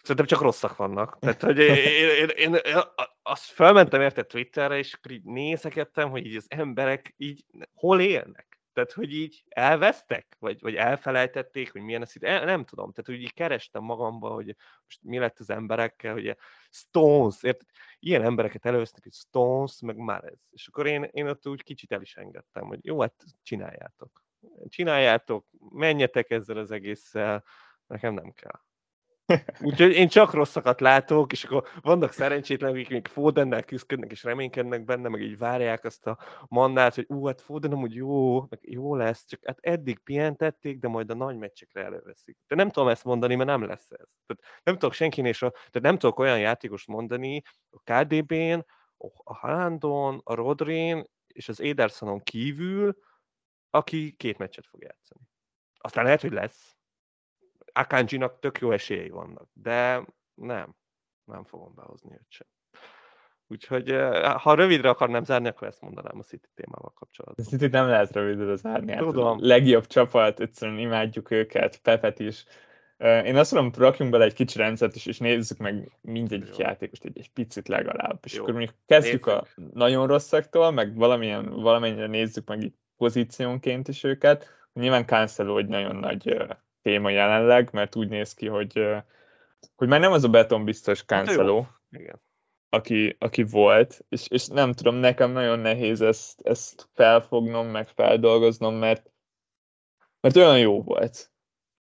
[0.01, 1.19] Szerintem csak rosszak vannak.
[1.19, 2.79] Tehát, hogy én, én, én, én
[3.23, 8.50] azt felmentem érte Twitterre, és nézegettem, hogy így az emberek így hol élnek.
[8.73, 10.35] Tehát, hogy így elvesztek?
[10.39, 12.21] Vagy, vagy elfelejtették, hogy milyen ez itt?
[12.21, 12.91] Nem tudom.
[12.91, 16.37] Tehát, hogy így kerestem magamba, hogy most mi lett az emberekkel, hogy
[16.69, 17.65] Stones, ért?
[17.99, 20.39] Ilyen embereket előztek, hogy Stones, meg már ez.
[20.51, 24.23] És akkor én, én ott úgy kicsit el is engedtem, hogy jó, hát csináljátok.
[24.67, 27.43] Csináljátok, menjetek ezzel az egésszel,
[27.87, 28.61] nekem nem kell.
[29.61, 34.85] Úgyhogy én csak rosszakat látok, és akkor vannak szerencsétlenek, akik még Fodennel küzdködnek, és reménykednek
[34.85, 36.17] benne, meg így várják azt a
[36.47, 40.87] mandát, hogy ú, hát Foden amúgy jó, meg jó lesz, csak hát eddig pihentették, de
[40.87, 42.37] majd a nagy meccsekre előveszik.
[42.47, 44.07] De nem tudom ezt mondani, mert nem lesz ez.
[44.25, 48.65] Tehát nem tudok senkinél, tehát nem tudok olyan játékos mondani a KDB-n,
[49.23, 52.97] a Haalandon, a Rodrin és az Edersonon kívül,
[53.69, 55.21] aki két meccset fog játszani.
[55.77, 56.77] Aztán lehet, hogy lesz,
[57.73, 60.75] Akanjinak tök jó esélyei vannak, de nem,
[61.23, 62.47] nem fogom behozni őt sem.
[63.47, 63.95] Úgyhogy
[64.37, 67.45] ha rövidre akarnám zárni, akkor ezt mondanám a City témával kapcsolatban.
[67.45, 68.91] A City nem lehet rövidre zárni.
[68.91, 69.37] Hát Tudom.
[69.37, 72.45] A legjobb csapat, egyszerűen imádjuk őket, Pepet is.
[72.97, 77.19] Én azt mondom, rakjunk bele egy kicsi rendszert is, és nézzük meg mindegyik játékost egy,
[77.19, 78.19] egy picit legalább.
[78.23, 78.41] És Jó.
[78.41, 79.41] akkor mondjuk kezdjük nézzük.
[79.55, 84.47] a nagyon rosszaktól, meg valamilyen, valamennyire nézzük meg itt pozíciónként is őket.
[84.73, 86.37] Nyilván Cancelo egy nagyon nagy
[86.81, 88.87] téma jelenleg, mert úgy néz ki, hogy,
[89.75, 92.21] hogy már nem az a beton biztos hát Cancelo, Igen.
[92.69, 98.75] Aki, aki volt, és, és nem tudom, nekem nagyon nehéz ezt, ezt felfognom, meg feldolgoznom,
[98.75, 99.11] mert,
[100.21, 101.31] mert olyan jó volt.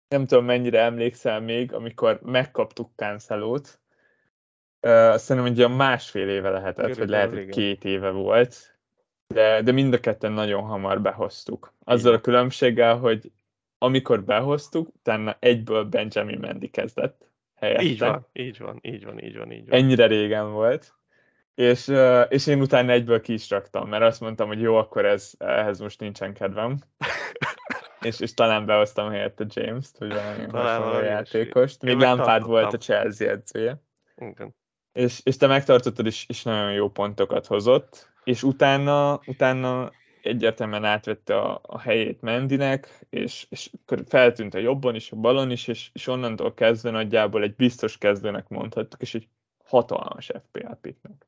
[0.09, 3.81] Nem tudom, mennyire emlékszel még, amikor megkaptuk Cancelót,
[4.81, 8.79] uh, szerintem ugye másfél éve lehetett, Körülbelül, vagy lehet, hogy két éve volt,
[9.35, 11.75] de, de mind a ketten nagyon hamar behoztuk.
[11.85, 13.33] Azzal a különbséggel, hogy
[13.83, 17.83] amikor behoztuk, utána egyből Benjamin Mendy kezdett helyette.
[17.83, 19.79] Így van, így van, így van, így van, így van.
[19.79, 20.95] Ennyire régen volt.
[21.55, 21.93] És,
[22.29, 25.79] és én utána egyből ki is raktam, mert azt mondtam, hogy jó, akkor ez, ehhez
[25.81, 26.79] most nincsen kedvem.
[28.01, 31.83] és, és talán behoztam helyette James-t, hogy valami hasonló játékost.
[31.83, 33.83] Még Lampard volt a Chelsea edzője.
[34.17, 34.55] Igen.
[34.93, 41.39] És, és te megtartottad, és, és nagyon jó pontokat hozott, és utána, utána egyértelműen átvette
[41.39, 43.71] a, a helyét Mendinek, és, és
[44.07, 48.49] feltűnt a jobban is, a balon is, és, és onnantól kezdve nagyjából egy biztos kezdőnek
[48.49, 49.29] mondhattuk, és egy
[49.65, 51.27] hatalmas FPL picknek.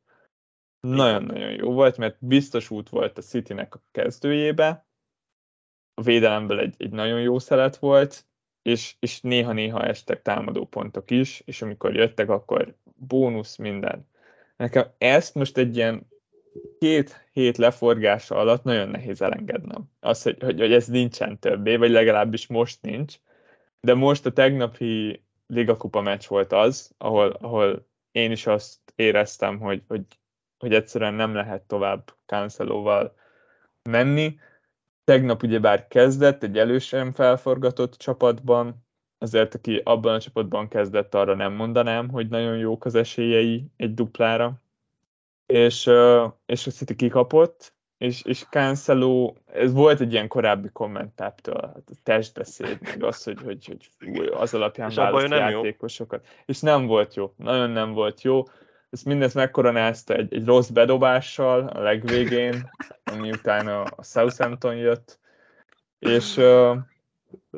[0.81, 4.87] Nagyon-nagyon jó volt, mert biztos út volt a Citynek a kezdőjébe,
[5.95, 8.27] a védelemből egy, egy nagyon jó szelet volt,
[8.63, 14.11] és, és néha-néha estek támadó pontok is, és amikor jöttek, akkor bónusz minden.
[14.57, 16.07] Nekem ezt most egy ilyen
[16.79, 19.91] két hét leforgása alatt nagyon nehéz elengednem.
[20.01, 23.17] Az, hogy, hogy, hogy ez nincsen többé, vagy legalábbis most nincs.
[23.81, 29.83] De most a tegnapi Ligakupa meccs volt az, ahol, ahol én is azt éreztem, hogy,
[29.89, 30.05] hogy,
[30.59, 33.15] hogy egyszerűen nem lehet tovább Cancelóval
[33.83, 34.39] menni.
[35.05, 38.87] Tegnap ugyebár kezdett egy elősen felforgatott csapatban,
[39.19, 43.95] azért aki abban a csapatban kezdett, arra nem mondanám, hogy nagyon jók az esélyei egy
[43.95, 44.63] duplára,
[45.53, 45.91] és,
[46.47, 51.83] és a City kikapott, és, és Cancelo, ez volt egy ilyen korábbi komment Peptől, hát
[51.87, 56.25] a testbeszéd, meg az, hogy, hogy, hogy fúj, az alapján és választ nem játékosokat.
[56.25, 56.43] Jó.
[56.47, 58.43] És nem volt jó, nagyon nem volt jó.
[58.91, 62.71] Ezt mindezt megkoronázta egy, egy rossz bedobással a legvégén,
[63.05, 65.19] ami utána a Southampton jött,
[65.99, 66.41] és,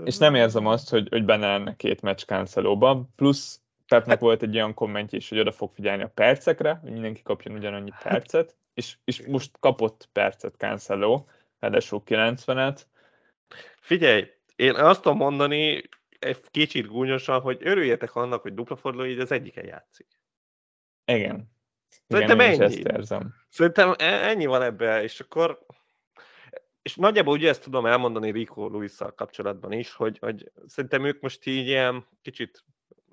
[0.05, 4.55] és nem érzem azt, hogy, hogy benne lenne két meccs Cancelóban, plusz Pepnek volt egy
[4.55, 8.97] olyan kommentje is, hogy oda fog figyelni a percekre, hogy mindenki kapjon ugyanannyi percet, és,
[9.05, 11.25] és most kapott percet Cancelo,
[11.59, 12.81] ráadásul 90-et.
[13.81, 15.83] Figyelj, én azt tudom mondani,
[16.19, 20.07] egy kicsit gúnyosan, hogy örüljetek annak, hogy dupla forduló így az egyiken játszik.
[21.05, 21.53] Igen.
[22.09, 22.65] Szerintem Igen, ennyi.
[22.65, 23.35] Ezt érzem.
[23.49, 25.67] Szerintem e- ennyi van ebben, és akkor
[26.83, 31.47] és nagyjából ugye ezt tudom elmondani Rico luis kapcsolatban is, hogy, hogy szerintem ők most
[31.47, 32.65] így ilyen kicsit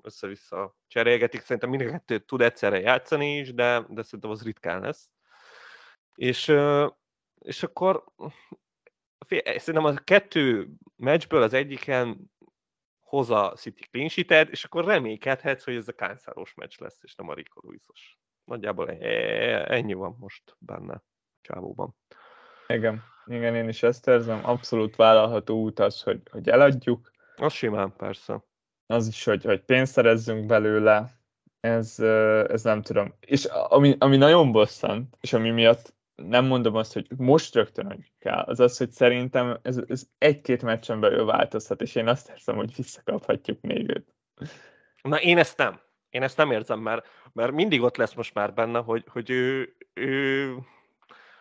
[0.02, 4.80] össze-vissza cserélgetik, szerintem mind a kettőt tud egyszerre játszani is, de, de szerintem az ritkán
[4.80, 5.10] lesz.
[6.14, 6.54] És,
[7.38, 8.04] és akkor
[9.44, 12.32] szerintem a kettő meccsből az egyiken
[13.00, 17.14] hoz a City clean sheet és akkor reménykedhetsz, hogy ez a kánszáros meccs lesz, és
[17.14, 18.18] nem a Rico Luisos.
[18.44, 21.02] Nagyjából e, ennyi van most benne
[21.40, 21.96] csávóban.
[22.66, 24.40] Igen, igen, én is ezt érzem.
[24.44, 27.10] Abszolút vállalható út az, hogy, hogy eladjuk.
[27.36, 28.44] Az simán, persze.
[28.92, 31.20] Az is, hogy, hogy pénzt szerezzünk belőle.
[31.60, 31.98] Ez,
[32.48, 33.14] ez nem tudom.
[33.20, 38.12] És ami, ami nagyon bosszant, és ami miatt nem mondom azt, hogy most rögtön, hogy
[38.18, 42.56] kell, az az, hogy szerintem ez, ez egy-két meccsen belül változhat, és én azt érzem,
[42.56, 44.14] hogy visszakaphatjuk még őt.
[45.02, 45.80] Na én ezt nem.
[46.10, 49.76] Én ezt nem érzem, mert, mert mindig ott lesz most már benne, hogy, hogy ő,
[49.94, 50.46] ő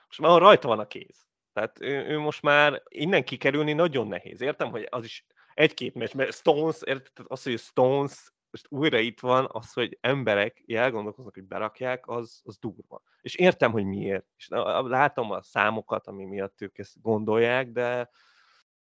[0.05, 1.25] most már rajta van a kéz.
[1.53, 4.41] Tehát ő, ő most már innen kikerülni nagyon nehéz.
[4.41, 5.25] Értem, hogy az is
[5.62, 10.63] egy-két meccs, mert Stones, érted, az, hogy Stones most újra itt van, az, hogy emberek
[10.67, 13.02] elgondolkoznak, hogy berakják, az, az durva.
[13.21, 14.26] És értem, hogy miért.
[14.38, 14.47] És
[14.84, 18.10] látom a számokat, ami miatt ők ezt gondolják, de,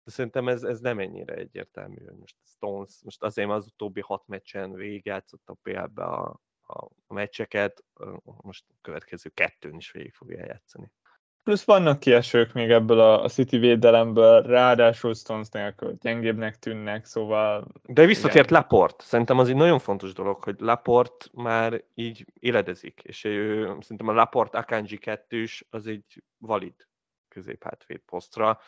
[0.03, 4.27] de szerintem ez, ez nem ennyire egyértelmű, hogy most Stones, most azért az utóbbi hat
[4.27, 5.57] meccsen végigjátszott a
[5.95, 7.83] a, a, a meccseket,
[8.23, 10.91] most a következő kettőn is végig fogja játszani.
[11.45, 17.67] Plusz vannak kiesők még ebből a, a City védelemből, ráadásul Stones nélkül gyengébbnek tűnnek, szóval...
[17.83, 18.61] De visszatért igen.
[18.61, 19.01] Laport.
[19.01, 24.13] Szerintem az egy nagyon fontos dolog, hogy Laport már így éledezik, és ő, szerintem a
[24.13, 26.87] Laport Akanji 2 az egy valid
[27.27, 28.59] középhátvéd posztra,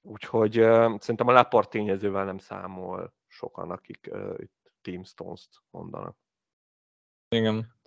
[0.00, 6.16] úgyhogy uh, szerintem a Laport tényezővel nem számol sokan, akik uh, itt Team Stones-t mondanak.
[7.28, 7.77] Igen.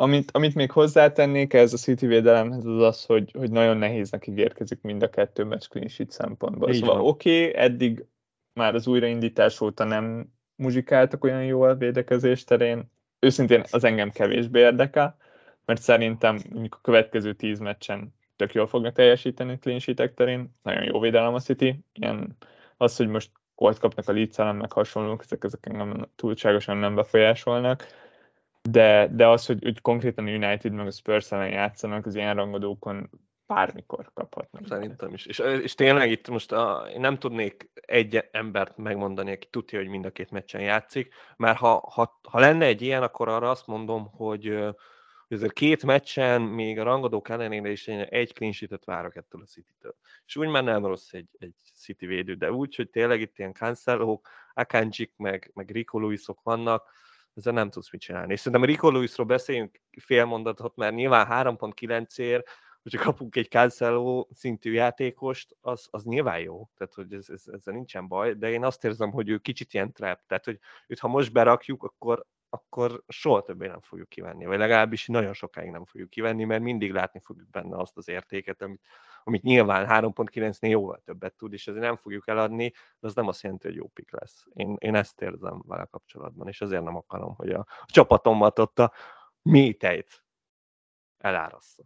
[0.00, 4.80] Amit, amit még hozzátennék ez a City védelemhez az az, hogy, hogy nagyon nehéznek ígérkezik
[4.82, 6.70] mind a kettő meccs clean sheet szempontból.
[6.70, 8.04] Így szóval oké, okay, eddig
[8.52, 12.90] már az újraindítás óta nem muzsikáltak olyan jól védekezés terén.
[13.18, 15.16] Őszintén az engem kevésbé érdekel,
[15.64, 20.54] mert szerintem mondjuk a következő tíz meccsen tök jól fognak teljesíteni clean sheetek terén.
[20.62, 21.84] Nagyon jó védelem a City.
[21.92, 22.36] Ilyen
[22.76, 27.86] az, hogy most gólt kapnak a Leeds meg hasonlók, ezek, ezek engem túlságosan nem befolyásolnak
[28.62, 32.34] de, de az, hogy, hogy konkrétan a United meg a Spurs ellen játszanak, az ilyen
[32.34, 33.10] rangadókon
[33.46, 34.66] bármikor kaphatnak.
[34.66, 35.26] Szerintem is.
[35.26, 39.88] És, és tényleg itt most a, én nem tudnék egy embert megmondani, aki tudja, hogy
[39.88, 43.66] mind a két meccsen játszik, mert ha, ha, ha lenne egy ilyen, akkor arra azt
[43.66, 44.46] mondom, hogy,
[45.28, 49.46] hogy azért két meccsen, még a rangadók ellenére is egy clean sheet várok ettől a
[49.46, 49.94] City-től.
[50.26, 53.54] És úgy már nem rossz egy, egy City védő, de úgy, hogy tényleg itt ilyen
[53.54, 56.88] Cancelók, Akanjik, meg, meg Rico Luisok vannak,
[57.34, 58.32] ezzel nem tudsz mit csinálni.
[58.32, 62.48] És szerintem Rico Luisról beszéljünk fél mondatot, mert nyilván 3.9-ért,
[62.82, 67.74] hogyha kapunk egy Cancelo szintű játékost, az, az nyilván jó, tehát hogy ez, ez, ezzel
[67.74, 71.08] nincsen baj, de én azt érzem, hogy ő kicsit ilyen trap, tehát hogy őt ha
[71.08, 76.10] most berakjuk, akkor, akkor soha többé nem fogjuk kivenni, vagy legalábbis nagyon sokáig nem fogjuk
[76.10, 78.80] kivenni, mert mindig látni fogjuk benne azt az értéket, amit,
[79.24, 83.42] amit nyilván 3.9-nél jóval többet tud, és ezért nem fogjuk eladni, de az nem azt
[83.42, 84.46] jelenti, hogy jó pik lesz.
[84.52, 88.78] Én, én ezt érzem vele kapcsolatban, és azért nem akarom, hogy a, a csapatomat ott
[88.78, 88.92] a
[89.42, 90.24] métejt
[91.18, 91.82] elárassza.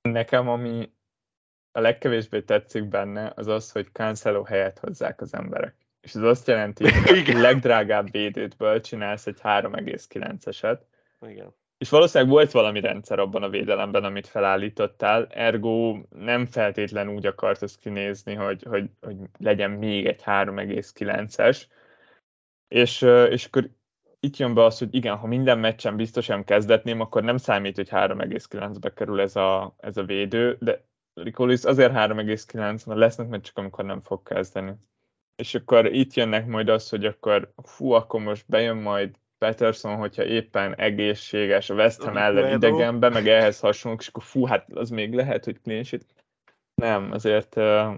[0.00, 0.92] Nekem, ami
[1.72, 5.87] a legkevésbé tetszik benne, az az, hogy Cancelo helyet hozzák az emberek.
[6.08, 10.78] És ez azt jelenti, hogy a legdrágább védőtből csinálsz egy 3,9-eset.
[11.20, 11.54] Igen.
[11.78, 17.62] És valószínűleg volt valami rendszer abban a védelemben, amit felállítottál, ergo nem feltétlen úgy akart
[17.62, 21.62] ezt kinézni, hogy, hogy, hogy legyen még egy 3,9-es.
[22.68, 23.70] És, és akkor
[24.20, 27.88] itt jön be az, hogy igen, ha minden meccsen biztosan kezdetném, akkor nem számít, hogy
[27.90, 33.84] 3,9-be kerül ez a, ez a védő, de Rikolis azért 3,9, mert lesznek meccsek, amikor
[33.84, 34.72] nem fog kezdeni.
[35.42, 40.24] És akkor itt jönnek majd az, hogy akkor fú, akkor most bejön majd Peterson, hogyha
[40.24, 44.90] éppen egészséges, a West Ham ellen idegenbe, meg ehhez hasonlók, és akkor fú, hát az
[44.90, 45.84] még lehet, hogy clean.
[46.74, 47.94] Nem, azért uh,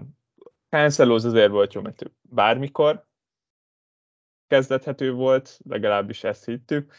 [0.69, 3.05] Canceloz azért volt jó, mert bármikor
[4.47, 6.93] kezdethető volt, legalábbis ezt hittük.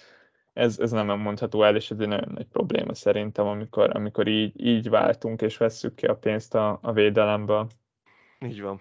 [0.53, 4.67] Ez, ez nem mondható el, és ez egy nagyon nagy probléma szerintem, amikor, amikor így,
[4.67, 7.67] így váltunk, és vesszük ki a pénzt a, a védelemből.
[8.41, 8.81] Így van.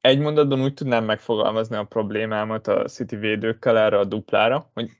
[0.00, 4.90] Egy mondatban úgy tudnám megfogalmazni a problémámat a City védőkkel erre a duplára, hogy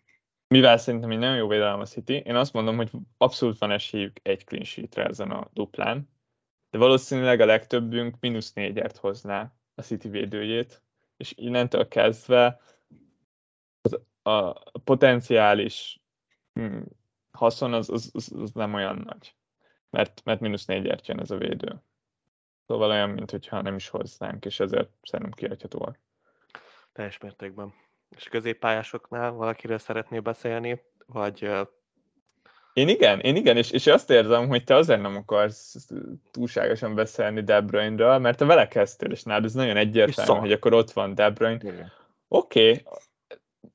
[0.49, 4.17] mivel szerintem egy nagyon jó védelem a City, én azt mondom, hogy abszolút van esélyük
[4.23, 6.09] egy clean sheetre ezen a duplán,
[6.71, 10.83] de valószínűleg a legtöbbünk mínusz négyért hozná a City védőjét,
[11.17, 12.61] és innentől kezdve
[13.81, 14.53] az, a
[14.85, 16.01] potenciális
[16.53, 16.83] hm,
[17.31, 19.35] haszon az, az, az, az nem olyan nagy,
[19.91, 21.83] mert, mert mínusz négyért jön ez a védő.
[22.69, 25.99] Szóval olyan, mintha nem is hoznánk, és ezért szerintem kiadhatóak.
[26.93, 27.75] Teljes mértékben.
[28.17, 31.51] És középpályásoknál valakiről szeretnél beszélni, vagy
[32.73, 35.89] én igen, én igen, és, és azt érzem, hogy te azért nem akarsz
[36.31, 40.73] túlságosan beszélni De Bruyne-ről, mert te vele kezdtél, és nálad ez nagyon egyértelmű, hogy akkor
[40.73, 41.93] ott van De Bruyne.
[42.29, 42.85] Oké, okay,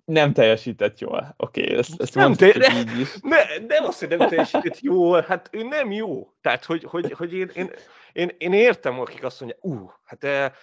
[0.06, 1.34] nem teljesített jól.
[1.38, 3.16] Oké, okay, ezt, ezt nem te, így is.
[3.22, 6.34] Ne, nem azt, hogy nem teljesített jól, hát ő nem jó.
[6.42, 7.72] Tehát, hogy, hogy, hogy én, én,
[8.12, 10.54] én, én értem, akik azt mondják, ú, uh, hát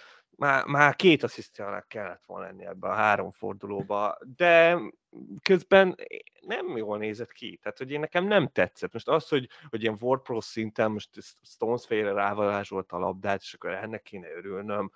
[0.41, 4.77] már, már két asszisztjának kellett volna lenni ebbe a három fordulóba, de
[5.41, 5.95] közben
[6.41, 7.59] nem jól nézett ki.
[7.61, 8.93] Tehát, hogy én nekem nem tetszett.
[8.93, 11.09] Most az, hogy, hogy ilyen WordPress szinten most
[11.41, 14.91] Stones félre rávarázsolt a labdát, és akkor ennek kéne örülnöm,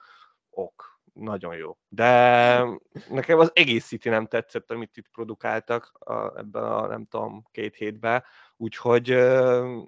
[0.49, 1.77] ok, nagyon jó.
[1.87, 2.63] De
[3.09, 7.75] nekem az egész City nem tetszett, amit itt produkáltak a, ebben a, nem tudom, két
[7.75, 8.23] hétben,
[8.57, 9.83] úgyhogy uh,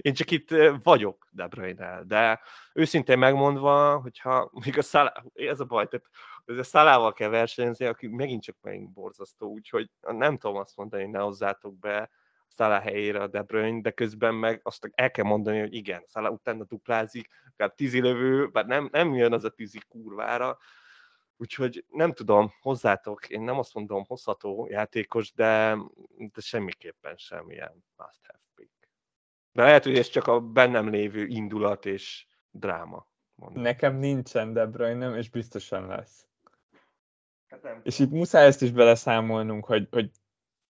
[0.00, 2.40] én csak itt vagyok De bruyne de
[2.72, 6.06] őszintén megmondva, hogyha még a Szalá, ez a baj, tehát
[6.58, 11.18] a Szalával kell versenyezni, aki megint csak megint borzasztó, úgyhogy nem tudom azt mondani, ne
[11.18, 12.10] hozzátok be
[12.56, 16.28] Szalá helyére a De Bruyne, de közben meg azt el kell mondani, hogy igen, Szalá
[16.28, 20.58] utána duplázik, akár lövő, bár nem, nem jön az a tízi kurvára,
[21.36, 25.76] úgyhogy nem tudom, hozzátok, én nem azt mondom hozható játékos, de,
[26.16, 28.88] de semmiképpen sem ilyen must have pick.
[29.52, 33.06] De lehet, hogy ez csak a bennem lévő indulat és dráma.
[33.34, 33.62] Mondom.
[33.62, 36.26] Nekem nincsen De Bruyne, és biztosan lesz.
[37.48, 40.10] Hát és itt muszáj ezt is beleszámolnunk, hogy, hogy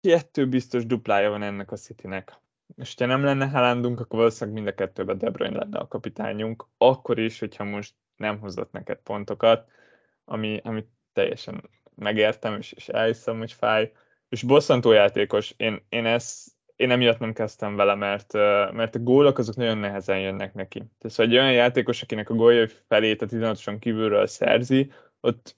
[0.00, 2.38] kettő biztos duplája van ennek a Citynek.
[2.76, 6.66] És ha nem lenne Haalandunk, akkor valószínűleg mind a kettőben De Bruyne lenne a kapitányunk,
[6.78, 9.68] akkor is, hogyha most nem hozott neked pontokat,
[10.24, 13.92] ami, ami teljesen megértem, és, és elhiszem, hogy fáj.
[14.28, 18.32] És bosszantó játékos, én, én ezt én emiatt nem kezdtem vele, mert,
[18.72, 20.78] mert a gólok azok nagyon nehezen jönnek neki.
[20.78, 25.56] Tehát szóval egy olyan játékos, akinek a góljai felét a 16 kívülről szerzi, ott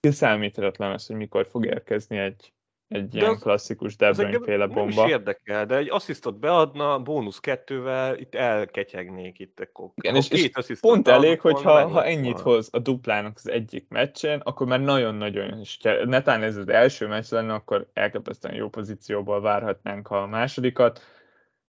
[0.00, 2.52] kiszámíthatatlan az, hogy mikor fog érkezni egy,
[2.94, 4.94] egy de ilyen az, klasszikus De féle bomba.
[4.94, 9.60] Nem is érdekel, de egy asszisztot beadna, bónusz kettővel, itt elketyegnék itt.
[9.60, 12.42] Akkor, Igen, és, és pont elég, hogy ha, ennyit van.
[12.42, 16.04] hoz a duplának az egyik meccsen, akkor már nagyon-nagyon kell.
[16.04, 21.02] Netán ez az első meccs lenne, akkor elképesztően jó pozícióból várhatnánk a másodikat.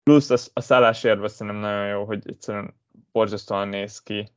[0.04, 2.76] Plusz a, a szállásérve szerintem nagyon jó, hogy egyszerűen
[3.12, 4.32] borzasztóan néz ki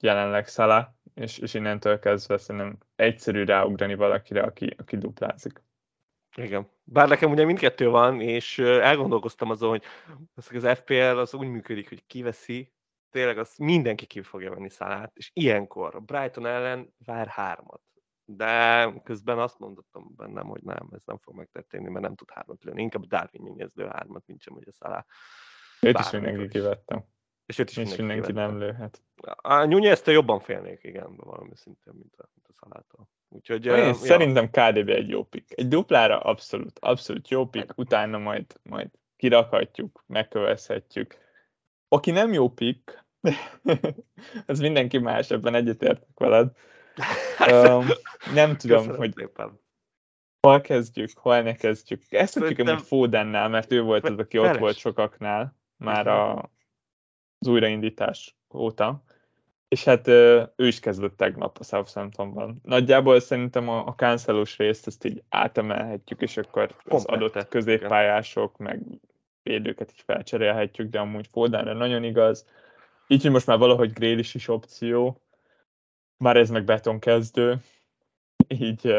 [0.00, 5.62] jelenleg Szala, és, és innentől kezdve szerintem egyszerű ráugrani valakire, aki, aki duplázik.
[6.36, 6.70] Igen.
[6.84, 9.84] Bár nekem ugye mindkettő van, és elgondolkoztam azon, hogy
[10.56, 12.72] az FPL az úgy működik, hogy kiveszi,
[13.10, 17.82] tényleg az mindenki ki fogja venni szálát, és ilyenkor a Brighton ellen vár hármat.
[18.24, 22.64] De közben azt mondottam bennem, hogy nem, ez nem fog megtörténni, mert nem tud hármat
[22.64, 22.82] lőni.
[22.82, 25.04] Inkább Darwin nyújjezdő hármat, mint sem, hogy a szalá.
[25.80, 27.04] Őt is mindenki kivettem.
[27.46, 29.02] És őt is mindenki, mindenki nem lőhet.
[29.36, 33.08] A Nyújjezdő jobban félnék, igen, valami szintén, mint a, mint a szalától.
[33.28, 33.94] Úgyhogy, Én ja.
[33.94, 35.58] szerintem KDB egy jó pick.
[35.58, 41.16] Egy duplára abszolút, abszolút jó pick, utána majd, majd kirakhatjuk, megkövezhetjük.
[41.88, 43.04] Aki nem jó pick,
[44.46, 46.52] az mindenki más, ebben egyetértek veled.
[47.50, 47.86] um,
[48.34, 49.60] nem tudom, Köszönöm hogy szépen.
[50.40, 52.02] hol kezdjük, hol ne kezdjük.
[52.08, 56.50] Ezt tudjuk hogy Fodennál, mert ő volt az, aki ott volt sokaknál már a,
[57.42, 59.02] az újraindítás óta.
[59.68, 62.60] És hát ő is kezdett tegnap a Southamptonban.
[62.62, 68.82] Nagyjából szerintem a, a cancelós részt ezt így átemelhetjük, és akkor az adott középpályások, meg
[69.42, 72.46] védőket is felcserélhetjük, de amúgy Fodenre nagyon igaz.
[73.06, 75.20] Így, hogy most már valahogy Grélis is opció,
[76.16, 77.56] már ez meg beton kezdő,
[78.48, 78.94] így,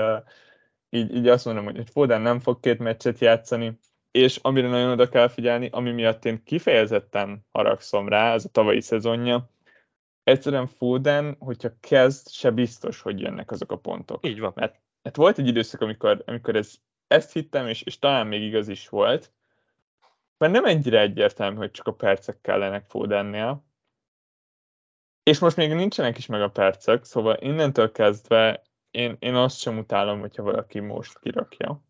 [0.90, 3.80] így, így azt mondom, hogy Foden nem fog két meccset játszani,
[4.14, 8.82] és amire nagyon oda kell figyelni, ami miatt én kifejezetten haragszom rá, ez a tavalyi
[8.82, 9.50] szezonja,
[10.24, 14.28] egyszerűen Foden, hogyha kezd, se biztos, hogy jönnek azok a pontok.
[14.28, 14.52] Így van.
[14.56, 16.76] Mert, mert volt egy időszak, amikor, amikor ez,
[17.08, 19.32] ezt hittem, és, és talán még igaz is volt,
[20.38, 23.66] mert nem ennyire egyértelmű, hogy csak a percek kellenek Fodennél,
[25.24, 29.78] És most még nincsenek is meg a percek, szóval innentől kezdve én, én azt sem
[29.78, 31.84] utálom, hogyha valaki most kirakja.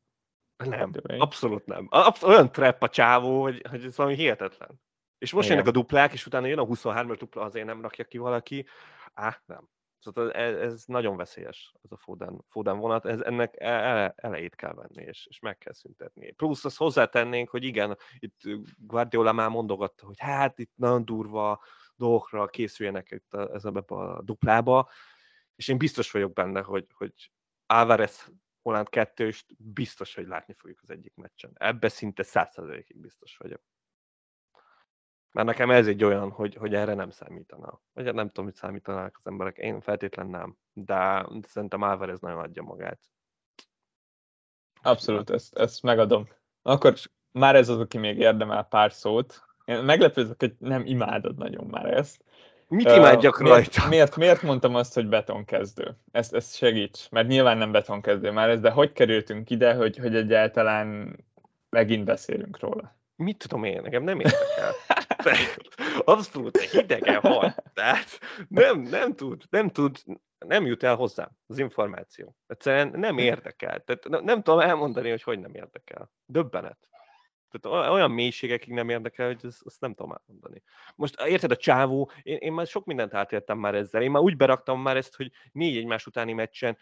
[0.58, 1.88] Nem, abszolút nem.
[1.90, 4.82] Absz- olyan trap a csávó, hogy, hogy ez valami hihetetlen.
[5.18, 8.18] És most jönnek a duplák, és utána jön a 23-as dupla, azért nem rakja ki
[8.18, 8.66] valaki.
[9.14, 9.70] Á, nem.
[10.00, 14.74] Szóval ez, ez nagyon veszélyes, ez a Foden, Foden vonat, ez, ennek ele, elejét kell
[14.74, 16.32] venni, és, és meg kell szüntetni.
[16.32, 18.40] Plusz azt hozzátennénk, hogy igen, itt
[18.78, 21.64] Guardiola már mondogatta, hogy hát itt nagyon durva
[21.96, 24.90] dolgokra készüljenek itt a, ez a, a duplába,
[25.56, 27.32] és én biztos vagyok benne, hogy, hogy
[27.66, 28.32] Álvarez
[28.64, 31.52] Holland kettőst biztos, hogy látni fogjuk az egyik meccsen.
[31.54, 33.62] Ebbe szinte százszerzelékig biztos vagyok.
[35.32, 37.82] Mert nekem ez egy olyan, hogy, hogy erre nem számítana.
[37.94, 39.58] Vagy hát nem tudom, hogy számítanák az emberek.
[39.58, 40.58] Én feltétlen nem.
[40.74, 43.00] De szerintem Álvarez nagyon adja magát.
[44.82, 46.28] Abszolút, ezt, ezt megadom.
[46.62, 46.94] Akkor
[47.32, 49.44] már ez az, aki még érdemel pár szót.
[49.66, 49.86] Én
[50.38, 52.24] hogy nem imádod nagyon már ezt.
[52.74, 53.88] Mit imádjak uh, rajta?
[53.88, 55.96] Miért, miért, miért mondtam azt, hogy betonkezdő?
[56.12, 60.16] Ezt, ezt segíts, mert nyilván nem betonkezdő már ez, de hogy kerültünk ide, hogy, hogy
[60.16, 61.18] egyáltalán
[61.70, 62.98] megint beszélünk róla?
[63.16, 64.74] Mit tudom én, nekem nem érdekel.
[66.04, 67.56] Abszolút hidegen van.
[67.74, 69.98] Tehát nem, nem tud, nem tud,
[70.48, 72.36] nem jut el hozzám az információ.
[72.48, 73.84] Egyszerűen nem érdekel.
[73.86, 76.12] Tehát nem, nem tudom elmondani, hogy hogy nem érdekel.
[76.26, 76.78] Döbbenet.
[77.60, 80.64] Tehát olyan mélységekig nem érdekel, hogy ezt, ezt nem tudom elmondani.
[80.96, 84.02] Most érted, a csávó, én, én már sok mindent átéltem már ezzel.
[84.02, 86.78] Én már úgy beraktam már ezt, hogy négy egymás utáni meccsen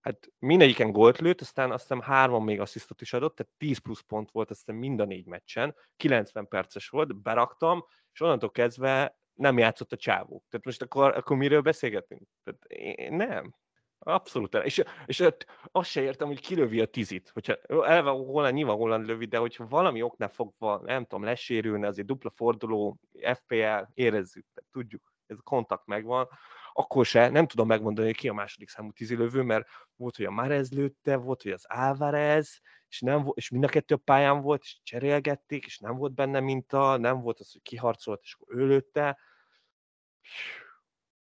[0.00, 4.00] hát mindegyiken gólt lőtt, aztán azt hiszem hárman még asszisztot is adott, tehát 10 plusz
[4.00, 9.18] pont volt azt hiszem mind a négy meccsen, 90 perces volt, beraktam, és onnantól kezdve
[9.34, 10.44] nem játszott a csávó.
[10.48, 12.28] Tehát most akkor, akkor miről beszélgetünk?
[12.44, 13.54] Tehát én, nem.
[13.98, 14.54] Abszolút.
[14.54, 15.24] És, és
[15.72, 17.28] azt se értem, hogy kilövi a tizit.
[17.28, 22.06] Hogyha elve Holland nyilván Holland lövi, de hogyha valami oknál fogva, nem tudom, lesérülne, azért
[22.06, 22.98] dupla forduló,
[23.34, 26.28] FPL, érezzük, tudjuk, ez a kontakt megvan,
[26.72, 30.30] akkor se, nem tudom megmondani, hogy ki a második számú tízilövő, mert volt, hogy a
[30.30, 34.62] Marez lőtte, volt, hogy az Álvarez, és, nem, és mind a kettő a pályán volt,
[34.62, 38.66] és cserélgették, és nem volt benne minta, nem volt az, hogy kiharcolt, és akkor ő
[38.66, 39.18] lőtte.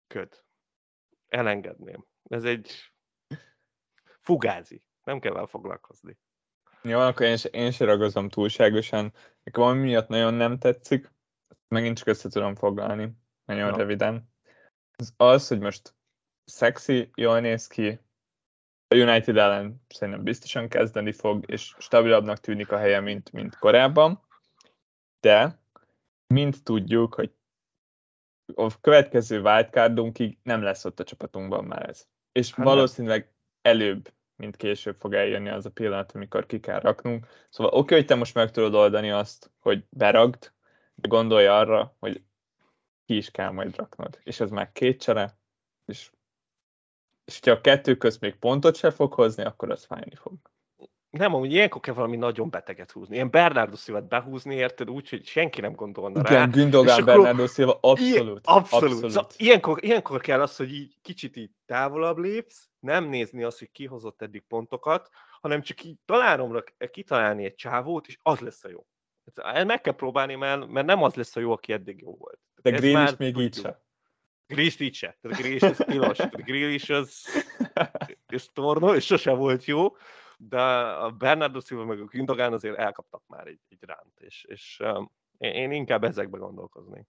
[0.07, 0.45] Köd.
[1.29, 2.10] Elengedném.
[2.29, 2.93] Ez egy
[4.21, 4.83] fugázi.
[5.05, 6.19] Nem kell vele foglalkozni.
[6.83, 9.13] Jó, akkor én, én sem ragozom túlságosan.
[9.43, 11.11] Nekem valami miatt nagyon nem tetszik.
[11.69, 13.13] Megint csak össze tudom foglalni.
[13.45, 13.77] Nagyon Na.
[13.77, 14.31] röviden
[15.01, 15.95] az, az, hogy most
[16.45, 18.01] szexi, jól néz ki,
[18.89, 24.27] a United ellen szerintem biztosan kezdeni fog, és stabilabbnak tűnik a helye, mint, mint korábban,
[25.21, 25.61] de
[26.27, 27.35] mind tudjuk, hogy
[28.55, 32.09] a következő wildcardunkig nem lesz ott a csapatunkban már ez.
[32.33, 33.33] És hát valószínűleg
[33.63, 37.27] előbb, mint később fog eljönni az a pillanat, amikor ki kell raknunk.
[37.49, 40.53] Szóval oké, okay, hogy te most meg tudod oldani azt, hogy beragd,
[40.95, 42.23] de gondolj arra, hogy
[43.05, 44.19] ki is kell majd raknod.
[44.23, 45.39] És ez már két csere,
[45.85, 46.11] és,
[47.25, 50.50] és ha a kettő közt még pontot se fog hozni, akkor az fájni fog.
[51.11, 53.15] Nem, amúgy ilyenkor kell valami nagyon beteget húzni.
[53.15, 56.31] Ilyen Bernardo Silva behúzni, érted úgy, hogy senki nem gondolna rá.
[56.31, 58.01] Igen, Gündogan, Bernardo Silva, abszolút.
[58.01, 58.93] Ilyen, abszolút.
[58.93, 59.11] abszolút.
[59.11, 63.71] Szóval ilyenkor, ilyenkor kell az, hogy így kicsit így távolabb lépsz, nem nézni azt, hogy
[63.71, 65.09] kihozott eddig pontokat,
[65.41, 68.87] hanem csak így találomra kitalálni egy csávót, és az lesz a jó.
[69.65, 72.39] Meg kell próbálni, mert, mert nem az lesz a jó, aki eddig jó volt.
[72.63, 73.77] De Grill is még így sem.
[74.47, 75.19] Grill így se.
[75.21, 76.19] Tehát Grill az tilos.
[76.31, 77.25] Grill is az,
[78.27, 79.97] az tornó, és sose volt jó,
[80.49, 84.81] de a Bernardo Silva meg a Gündogan azért elkaptak már egy, egy ránt, és, és
[84.85, 87.07] um, én inkább ezekbe gondolkoznék.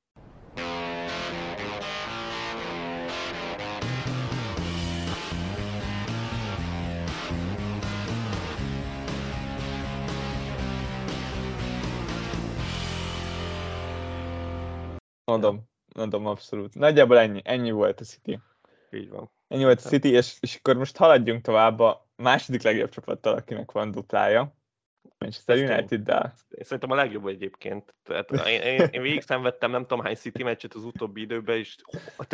[15.23, 16.75] Mondom, mondom abszolút.
[16.75, 18.39] Nagyjából ennyi, ennyi volt a City.
[18.91, 19.31] Így van.
[19.47, 23.71] Ennyi volt a City, és, és akkor most haladjunk tovább a második legjobb csapattal, akinek
[23.71, 24.55] van duplája.
[25.17, 27.95] Manchester united de szerintem a legjobb egyébként.
[28.03, 31.75] Tehát én, én, én végig szenvedtem nem tudom hány City meccset az utóbbi időben, és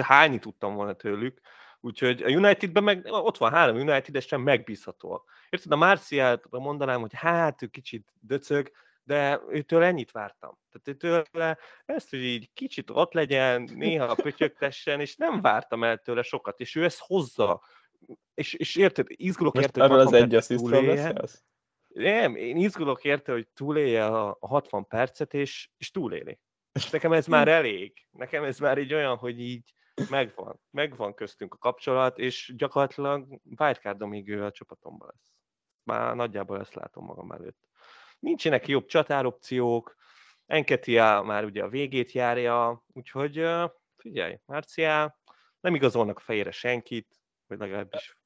[0.01, 1.39] hányni tudtam volna tőlük.
[1.79, 5.29] Úgyhogy a Unitedben meg ott van három United, sem megbízhatóak.
[5.49, 8.71] Érted, a Marcialt mondanám, hogy hát ő kicsit döcög,
[9.03, 10.57] de őtől ennyit vártam.
[10.71, 16.21] Tehát őtől ezt, hogy így kicsit ott legyen, néha pötyögtessen, és nem vártam el tőle
[16.21, 17.61] sokat, és ő ezt hozza.
[18.33, 20.81] És, és érted, izgulok Most érte, hogy az egy asszisztról
[21.87, 26.39] Nem, én izgulok érte, hogy túlélje a 60 percet, és, és túléli.
[26.71, 28.07] És nekem ez már elég.
[28.11, 29.73] Nekem ez már így olyan, hogy így
[30.09, 30.59] megvan.
[30.71, 35.31] Megvan köztünk a kapcsolat, és gyakorlatilag wildcardomig ő a csapatomban lesz.
[35.83, 37.67] Már nagyjából ezt látom magam előtt
[38.19, 39.95] nincsenek jobb csatáropciók,
[40.47, 43.47] Enketia már ugye a végét járja, úgyhogy
[43.97, 45.19] figyelj, Marciál,
[45.59, 48.17] nem igazolnak a fejére senkit, vagy legalábbis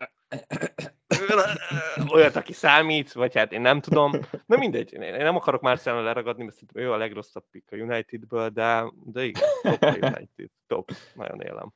[2.13, 4.11] olyat, aki számít, vagy hát én nem tudom.
[4.45, 8.49] Na mindegy, én nem akarok Marciálra leragadni, mert szerintem ő a legrosszabb pick a Unitedből,
[8.49, 11.73] de, de igen, top a United, top, nagyon élem.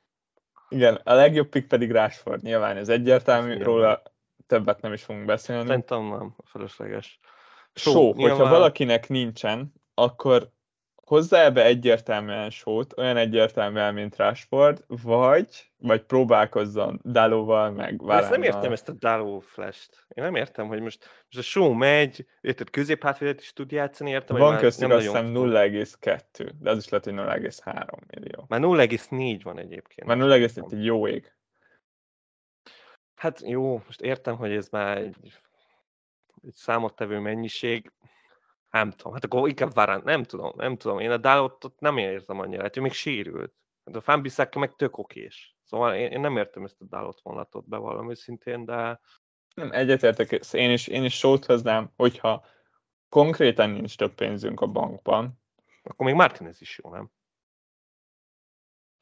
[0.69, 4.01] Igen, a legjobb pick pedig Rashford, nyilván ez egyértelmű, ez róla
[4.47, 5.65] többet nem is fogunk beszélni.
[5.65, 7.19] Szerintem nem, a felesleges.
[7.73, 8.37] Só, so, nyilván...
[8.37, 10.51] hogyha valakinek nincsen, akkor
[11.05, 18.21] hozzá ebbe egyértelműen sót, olyan egyértelműen, mint Rashford, vagy, vagy próbálkozzon Dalóval, meg Varánnal.
[18.21, 20.05] Ezt nem értem ezt a Daló flash-t.
[20.07, 24.37] Én nem értem, hogy most, most a show megy, érted, középhátvédet is tud játszani, értem,
[24.37, 28.45] Van köztük azt hiszem 0,2, de az is lehet, hogy 0,3 millió.
[28.47, 30.07] Már 0,4 van egyébként.
[30.07, 31.33] Már 0,4 egy jó ég.
[33.15, 35.15] Hát jó, most értem, hogy ez már egy,
[36.43, 37.91] egy számottevő mennyiség,
[38.75, 40.99] nem tudom, hát akkor inkább Varán, nem tudom, nem tudom.
[40.99, 43.53] Én a Dalot nem érzem annyira, hát ő még sérült.
[43.85, 45.55] Hát a Fanbiszáka meg tök okés.
[45.63, 48.99] Szóval én, én nem értem ezt a Dalot vonatot be valami szintén, de...
[49.53, 52.45] Nem, egyetértek, én is, én is sót hoznám, hogyha
[53.09, 55.41] konkrétan nincs több pénzünk a bankban.
[55.83, 57.11] Akkor még Martinez is jó, nem?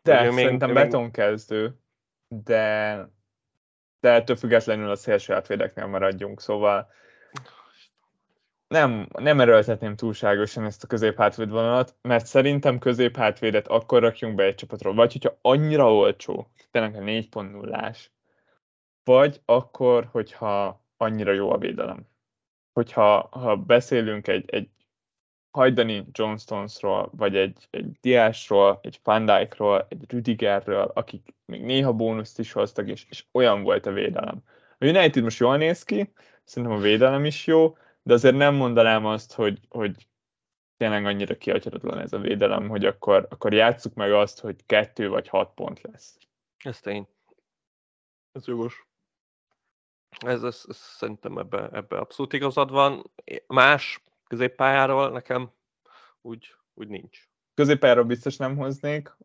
[0.04, 1.80] De, de szerintem még, betonkezdő,
[2.28, 2.96] de,
[4.00, 6.92] de ettől függetlenül a szélső átvédeknél maradjunk, szóval
[8.74, 14.56] nem, nem erőltetném túlságosan ezt a középhátvéd vonalat, mert szerintem középhátvédet akkor rakjunk be egy
[14.56, 18.12] csapatról, vagy hogyha annyira olcsó, tényleg a 4.0-ás,
[19.04, 22.08] vagy akkor, hogyha annyira jó a védelem.
[22.74, 24.70] Hogyha ha beszélünk egy, egy
[25.52, 29.56] hajdani Johnstonesról, vagy egy, egy Diásról, egy Van egy
[30.08, 34.44] Rüdigerről, akik még néha bónuszt is hoztak, és, és olyan volt a védelem.
[34.78, 36.14] A United most jól néz ki,
[36.44, 40.08] szerintem a védelem is jó, de azért nem mondanám azt, hogy, hogy
[40.78, 45.28] tényleg annyira kiadhatatlan ez a védelem, hogy akkor, akkor játsszuk meg azt, hogy kettő vagy
[45.28, 46.18] hat pont lesz.
[46.58, 47.08] Ez tény.
[48.32, 48.88] Ez jogos.
[50.26, 53.12] Ez, ez, ez szerintem ebbe, ebbe abszolút igazad van.
[53.48, 55.52] Más középpályáról nekem
[56.22, 57.28] úgy, úgy nincs.
[57.54, 59.18] Középpályáról biztos nem hoznék.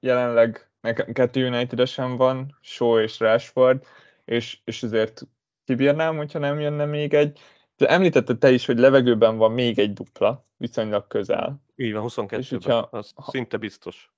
[0.00, 3.86] jelenleg nekem kettő united van, Shaw és Rashford,
[4.24, 5.22] és, és azért
[5.64, 7.40] kibírnám, hogyha nem jönne még egy.
[7.82, 11.62] De említetted te is, hogy levegőben van még egy dupla, viszonylag közel.
[11.76, 14.12] Így van, 22-ben, az ha, szinte biztos.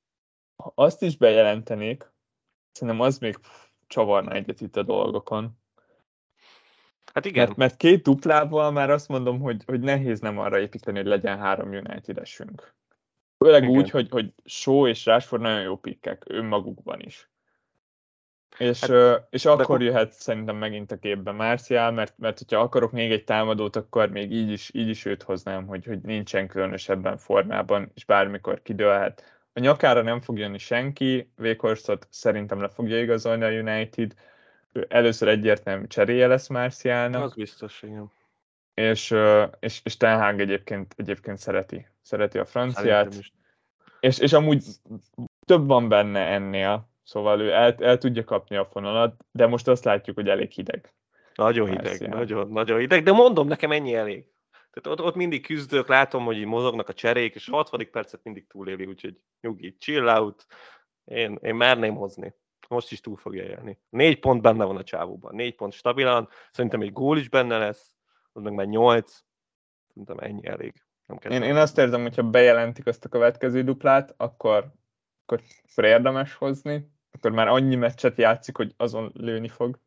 [0.57, 2.12] Ha azt is bejelentenék,
[2.73, 3.39] szerintem az még
[3.87, 5.59] csavarna egyet itt a dolgokon.
[7.12, 7.47] Hát igen.
[7.47, 11.39] Mert, mert két duplával már azt mondom, hogy, hogy nehéz nem arra építeni, hogy legyen
[11.39, 12.75] három United-esünk.
[13.39, 13.77] Főleg igen.
[13.77, 17.31] úgy, hogy, hogy Shaw és Rashford nagyon jó pikkek önmagukban is.
[18.59, 19.85] És, hát, és akkor de...
[19.85, 24.33] jöhet szerintem megint a képbe Marcial, mert, mert hogyha akarok még egy támadót, akkor még
[24.33, 29.39] így is, így is őt hoznám, hogy, hogy nincsen különösebben formában, és bármikor kidőlhet.
[29.53, 34.15] A nyakára nem fog jönni senki, Vékorstot szerintem le fogja igazolni a United,
[34.73, 37.23] ő először egyértelmű cseréje lesz Marcialnak.
[37.23, 38.13] Az biztos, igen.
[38.75, 39.15] És,
[39.61, 43.15] és, és Ten Hag egyébként, egyébként szereti, szereti a franciát.
[44.01, 44.65] És, és amúgy
[45.47, 49.85] több van benne ennél, Szóval ő el, el tudja kapni a fonalat, de most azt
[49.85, 50.95] látjuk, hogy elég hideg.
[51.35, 54.27] Nagyon hideg, nagyon, nagyon hideg, de mondom, nekem ennyi elég.
[54.51, 57.89] Tehát ott, ott mindig küzdök, látom, hogy mozognak a cserék, és 60.
[57.91, 60.47] percet mindig túléli, úgyhogy nyugi, chill out.
[61.05, 62.35] Én, én merném hozni.
[62.69, 63.79] Most is túl fogja élni.
[63.89, 65.35] Négy pont benne van a csávóban.
[65.35, 66.29] Négy pont stabilan.
[66.51, 67.97] Szerintem egy gól is benne lesz.
[68.33, 69.25] Az meg már nyolc.
[69.89, 70.73] Szerintem ennyi elég.
[71.07, 74.73] Nem én, én azt érzem, hogyha bejelentik azt a következő duplát, akkor,
[75.23, 75.43] akkor,
[75.73, 79.79] akkor érdemes hozni akkor már annyi meccset játszik, hogy azon lőni fog.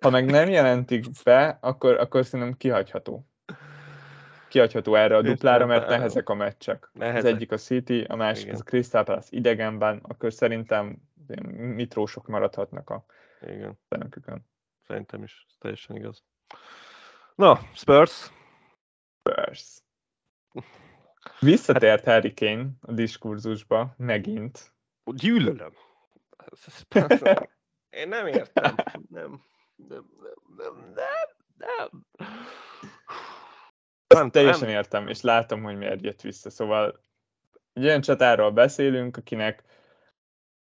[0.00, 3.26] Ha meg nem jelentik be, akkor, akkor szerintem kihagyható.
[4.48, 6.90] Kihagyható erre a duplára, mert nehezek a meccsek.
[6.92, 7.24] Nehezek.
[7.24, 8.54] Az egyik a City, a másik Igen.
[8.54, 10.96] az a Crystal Palace idegenben, akkor szerintem
[11.50, 13.04] mitrósok maradhatnak a
[13.40, 13.78] Igen.
[13.88, 14.46] Szenekükön.
[14.86, 16.24] Szerintem is, teljesen igaz.
[17.34, 18.32] Na, Spurs.
[19.18, 19.82] Spurs.
[21.40, 22.14] Visszatért hát...
[22.14, 24.72] Harry Kane a diskurzusba, megint.
[25.14, 25.72] Gyűlölöm.
[27.90, 28.74] Én nem értem.
[29.10, 29.42] Nem.
[29.76, 30.04] Nem,
[30.56, 32.06] nem, nem, nem.
[34.06, 34.30] nem.
[34.30, 36.50] teljesen értem, és látom, hogy miért jött vissza.
[36.50, 37.04] Szóval
[37.72, 39.62] egy olyan csatáról beszélünk, akinek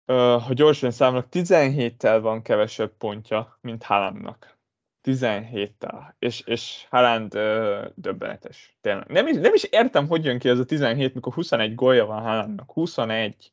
[0.06, 4.58] ha gyorsan számolok, 17-tel van kevesebb pontja, mint Haalandnak.
[5.02, 6.14] 17-tel.
[6.18, 8.76] És, és Haaland ö, döbbenetes.
[8.80, 9.06] Tényleg.
[9.06, 12.22] Nem is, nem is értem, hogy jön ki ez a 17, mikor 21 gólja van
[12.22, 12.72] Haalandnak.
[12.72, 13.52] 21.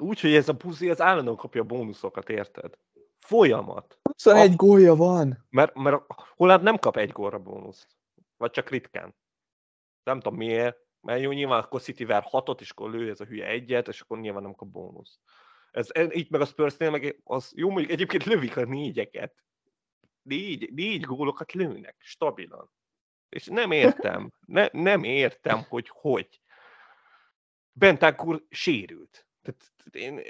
[0.00, 2.78] Úgy, hogy ez a puzi az állandóan kapja a bónuszokat, érted?
[3.18, 3.98] Folyamat.
[4.02, 4.56] 21 a...
[4.56, 5.46] gólja van.
[5.50, 6.02] Mert, mert
[6.36, 7.88] Holland nem kap egy gólra bónuszt.
[8.36, 9.16] Vagy csak ritkán.
[10.02, 10.78] Nem tudom miért.
[11.00, 14.00] Mert jó, nyilván akkor City ver hatot, és akkor lő ez a hülye egyet, és
[14.00, 15.18] akkor nyilván nem kap bónusz.
[15.70, 19.34] Ez, így meg a Spursnél, meg az jó, mondjuk egyébként lövik a négyeket.
[20.22, 22.70] Négy, négy gólokat lőnek, stabilan.
[23.28, 26.40] És nem értem, ne, nem értem, hogy hogy.
[27.72, 29.26] Bentancur sérült.
[29.42, 30.20] Tehát, én,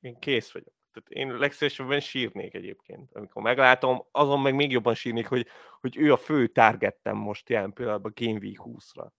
[0.00, 0.74] én kész vagyok.
[0.92, 3.14] Tehát én legszívesebben sírnék egyébként.
[3.14, 5.46] Amikor meglátom, azon meg még jobban sírnék, hogy,
[5.80, 9.10] hogy ő a fő targettem most jelen pillanatban Game Week 20-ra.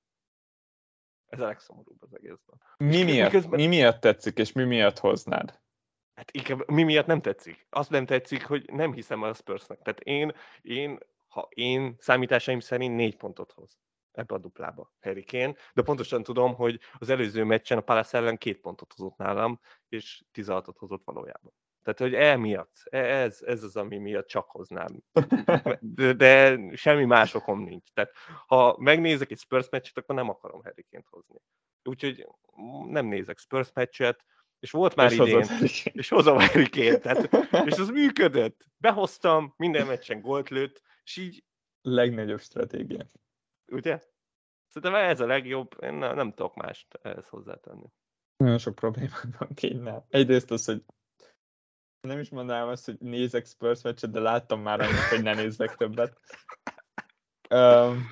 [1.25, 2.61] Ez a legszomorúbb az egészben.
[2.77, 3.59] Mi miatt, miközben...
[3.59, 5.59] mi miatt tetszik, és mi miatt hoznád?
[6.13, 7.67] Hát inkább mi miatt nem tetszik.
[7.69, 9.81] Azt nem tetszik, hogy nem hiszem a Spursnek.
[9.81, 13.79] Tehát én, én, ha én számításaim szerint négy pontot hoz
[14.11, 18.37] ebbe a duplába Harry Kane, de pontosan tudom, hogy az előző meccsen a Palace ellen
[18.37, 19.59] két pontot hozott nálam,
[19.89, 21.53] és 16-ot hozott valójában.
[21.83, 25.03] Tehát, hogy emiatt, e, ez, ez az, ami miatt csak hoznám.
[25.79, 27.91] De, de semmi más okom nincs.
[27.93, 28.11] Tehát,
[28.47, 31.41] ha megnézek egy Spurs meccset, akkor nem akarom Harry Kane-t hozni.
[31.83, 32.27] Úgyhogy
[32.87, 34.25] nem nézek Spurs meccset,
[34.59, 35.45] és volt már és idén,
[35.93, 37.29] és hozom Harry Kane-t, tehát,
[37.65, 38.65] és az működött.
[38.77, 41.43] Behoztam, minden meccsen gólt lőtt, és így...
[41.81, 43.05] Legnagyobb stratégia.
[43.71, 43.99] Ugye?
[44.67, 47.91] Szerintem ez a legjobb, én nem, nem tudok mást ehhez hozzátenni.
[48.37, 50.05] Nagyon sok probléma van kénynál.
[50.09, 50.83] Egyrészt az, hogy
[52.01, 55.75] nem is mondanám azt, hogy nézek Spurs meccset, de láttam már annyit, hogy ne nézzek
[55.75, 56.19] többet.
[57.49, 58.05] Um,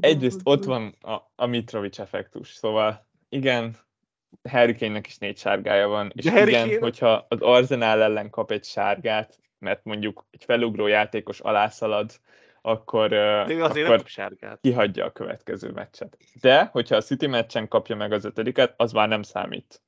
[0.00, 3.76] egyrészt ott van a, a Mitrovic effektus, szóval igen,
[4.48, 6.80] Harry Kane-nek is négy sárgája van, és De igen, Kane...
[6.80, 12.20] hogyha az Arsenal ellen kap egy sárgát, mert mondjuk egy felugró játékos alászalad,
[12.62, 14.60] akkor, azért akkor sárgát.
[14.60, 16.16] kihagyja a következő meccset.
[16.40, 19.82] De, hogyha a City meccsen kapja meg az ötödiket, az már nem számít.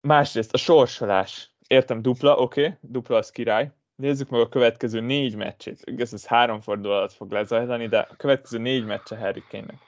[0.00, 1.54] Másrészt a sorsolás.
[1.66, 3.72] Értem, dupla, oké, okay, dupla az király.
[3.96, 5.80] Nézzük meg a következő négy meccsét.
[5.84, 9.78] Igaz, ez három forduló alatt fog lezajlani, de a következő négy meccse Harry Kane-nek.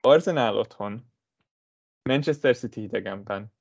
[0.00, 1.12] Arsenal otthon,
[2.02, 3.52] Manchester City idegenben,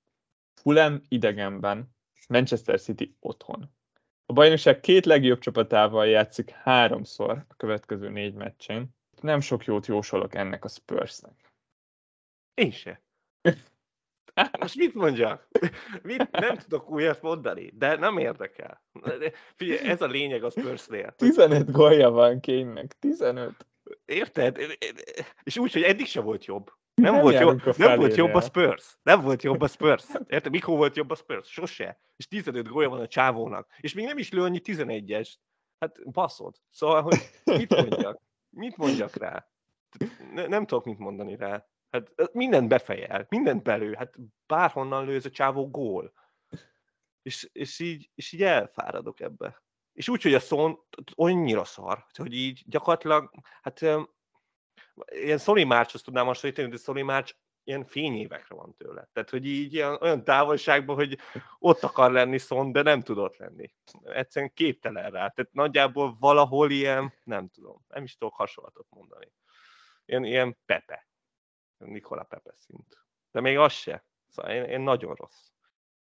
[0.62, 1.96] Fulham idegenben,
[2.28, 3.76] Manchester City otthon.
[4.32, 8.96] A bajnokság két legjobb csapatával játszik háromszor a következő négy meccsén.
[9.22, 11.54] Nem sok jót jósolok ennek a Spursnek.
[12.54, 13.02] Én se.
[14.60, 15.48] Most mit mondjak?
[16.02, 16.32] Mit?
[16.32, 18.82] Nem tudok újat mondani, de nem érdekel.
[19.56, 21.12] Figyelj, ez a lényeg a Spursnél.
[21.12, 23.66] 15 gólja van Kénynek, 15.
[24.06, 24.58] Érted?
[25.44, 26.72] És úgy, hogy eddig se volt jobb.
[26.94, 28.98] Nem, nem, volt, jobb, nem volt jobb a Spurs.
[29.02, 30.06] Nem volt jobb a Spurs.
[30.28, 30.52] Érted?
[30.52, 31.52] Mikor volt jobb a Spurs?
[31.52, 32.00] Sose.
[32.16, 33.70] És 15 gólya van a csávónak.
[33.80, 35.34] És még nem is lő annyi 11-es.
[35.80, 36.56] Hát baszod.
[36.70, 38.22] Szóval, hogy mit mondjak?
[38.50, 39.48] Mit mondjak rá?
[40.34, 41.66] Ne, nem tudok mit mondani rá.
[41.90, 43.94] Hát mindent befejel, mindent belő.
[43.94, 44.16] Hát
[44.46, 46.14] bárhonnan lő ez a csávó gól.
[47.22, 49.64] És, és, így, és így elfáradok ebbe.
[49.94, 50.80] És úgy, hogy a szón
[51.16, 53.32] annyira szar, hogy így gyakorlatilag,
[53.62, 53.86] hát
[55.06, 59.10] ilyen Sony March-hoz tudnám hasonlítani, de Sony March ilyen fényévekre van tőle.
[59.14, 61.18] Tehát, hogy így ilyen, olyan távolságban, hogy
[61.60, 63.72] ott akar lenni szon, de nem tudott lenni.
[64.04, 65.28] Egyszerűen képtelen rá.
[65.28, 69.32] Tehát nagyjából valahol ilyen, nem tudom, nem is tudok hasonlatot mondani.
[70.06, 71.08] Ilyen, ilyen Pepe.
[71.78, 73.06] Nikola Pepe szint.
[73.32, 74.06] De még az se.
[74.28, 75.50] Szóval én, én nagyon rossz.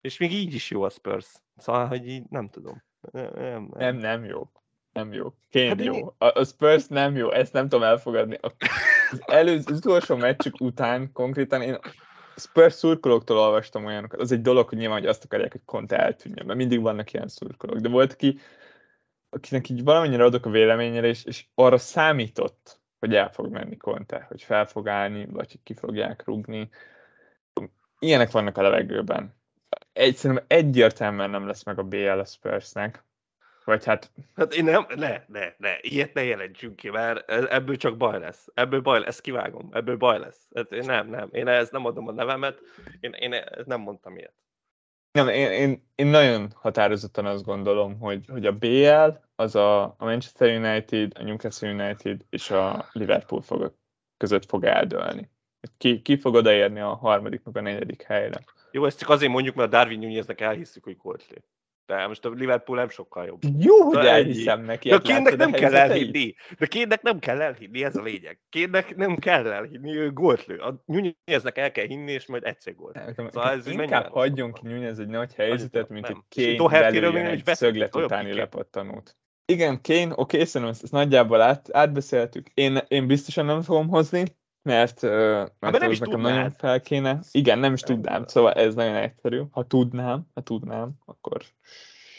[0.00, 1.32] És még így is jó a Spurs.
[1.56, 2.82] Szóval, hogy így nem tudom.
[3.00, 3.96] Nem, nem, nem.
[3.96, 4.50] nem jó.
[4.96, 5.32] Nem jó.
[5.50, 6.14] Kén hát jó.
[6.18, 8.38] A, a Spurs nem jó, ezt nem tudom elfogadni.
[8.40, 11.78] Az, előző, az utolsó meccsük után konkrétan én
[12.36, 14.20] Spurs szurkolóktól olvastam olyanokat.
[14.20, 17.28] Az egy dolog, hogy nyilván hogy azt akarják, hogy Conte eltűnjön, mert mindig vannak ilyen
[17.28, 17.78] szurkolók.
[17.78, 18.38] De volt ki,
[19.30, 24.24] akinek így valamennyire adok a véleményére, és, és arra számított, hogy el fog menni Conte,
[24.28, 26.68] hogy fel fog állni, vagy hogy ki fogják rugni.
[27.98, 29.34] Ilyenek vannak a levegőben.
[29.92, 33.05] Egyszerűen egyértelműen nem lesz meg a BL a Spursnek.
[33.66, 34.10] Vagy hát...
[34.36, 38.48] Hát én nem, ne, ne, ne, ilyet ne jelentsünk ki, mert ebből csak baj lesz.
[38.54, 40.48] Ebből baj lesz, ezt kivágom, ebből baj lesz.
[40.54, 42.60] Hát én nem, nem, én ezt nem adom a nevemet,
[43.00, 44.34] én, én nem mondtam ilyet.
[45.12, 50.04] Nem, én, én, én nagyon határozottan azt gondolom, hogy, hogy a BL az a, a
[50.04, 53.74] Manchester United, a Newcastle United és a Liverpool fog,
[54.16, 55.30] között fog eldőlni.
[55.78, 58.44] Ki, ki fog odaérni a harmadik, meg a negyedik helyre.
[58.70, 61.42] Jó, ezt csak azért mondjuk, mert a Darwin Nuneznek elhiszük, hogy Coldplay.
[61.86, 63.42] De most a Liverpool nem sokkal jobb.
[63.58, 64.88] Jó, hogy szóval elhiszem neki.
[64.88, 66.34] De kénnek nem kell elhinni.
[66.58, 68.40] De kénnek nem kell elhinni, ez a lényeg.
[68.48, 70.56] Kénnek nem kell elhinni, ő gólt lő.
[70.56, 72.98] A Nuneznek el kell hinni, és majd egyszer gólt.
[73.16, 77.94] Szóval ez inkább hagyjon ki Nunez egy nagy helyzetet, mint hogy Kane belőle egy szöglet
[77.94, 79.16] utáni lepattanót.
[79.52, 82.48] Igen, Kane, oké, okay, szerintem ezt, ezt nagyjából át, átbeszéltük.
[82.54, 84.24] Én, én biztosan nem fogom hozni,
[84.66, 85.02] mert,
[85.58, 87.18] mert nem is nekem nagyon fel kéne.
[87.32, 89.42] Igen, nem is tudnám, szóval ez nagyon egyszerű.
[89.50, 91.42] Ha tudnám, ha tudnám, akkor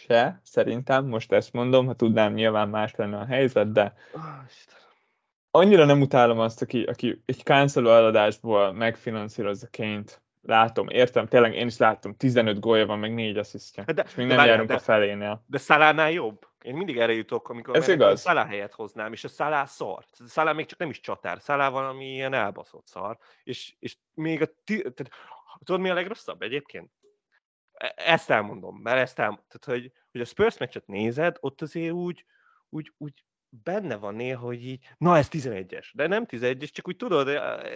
[0.08, 3.94] se, szerintem, most ezt mondom, ha tudnám, nyilván más lenne a helyzet, de
[5.52, 10.22] annyira nem utálom azt, aki, aki egy cancelő eladásból megfinanszírozza ként.
[10.48, 13.84] Látom, értem, tényleg én is láttam, 15 gólja van, meg 4 asszisztja.
[13.84, 15.44] De- és még de nem várjál, járunk de- a felénél.
[15.48, 16.48] De Szalánál jobb.
[16.62, 18.22] Én mindig erre jutok, amikor Ez igaz.
[18.22, 20.06] Szalá helyet hoznám, és a Szalá szar.
[20.26, 21.42] Szalá még csak nem is csatár.
[21.42, 23.18] Szalá valami ilyen elbaszott szar.
[23.44, 24.46] És, és még a...
[24.64, 25.10] Ti, tehát,
[25.64, 26.92] tudod, mi a legrosszabb egyébként?
[27.74, 29.46] E- Ezt elmondom, mert ezt elmondom.
[29.48, 32.26] Tehát, hogy, hogy a Spurs meccset nézed, ott azért úgy,
[32.70, 36.96] úgy, úgy benne van néha, hogy így, na ez 11-es, de nem 11-es, csak úgy
[36.96, 37.28] tudod,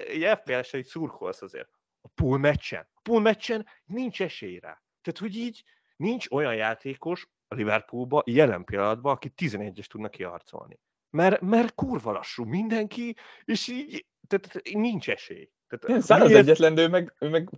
[0.07, 1.69] egy FPS-re így szurkolsz azért.
[2.01, 2.87] A pool meccsen.
[2.93, 4.81] A pool meccsen nincs esély rá.
[5.01, 5.63] Tehát, hogy így
[5.95, 10.79] nincs olyan játékos a Liverpoolba jelen pillanatban, aki 11-es tudna kiharcolni.
[11.09, 15.49] Mert, mert kurva lassú mindenki, és így, tehát, nincs esély.
[15.67, 17.49] Tehát, Szár az egyetlen, ő meg, ő meg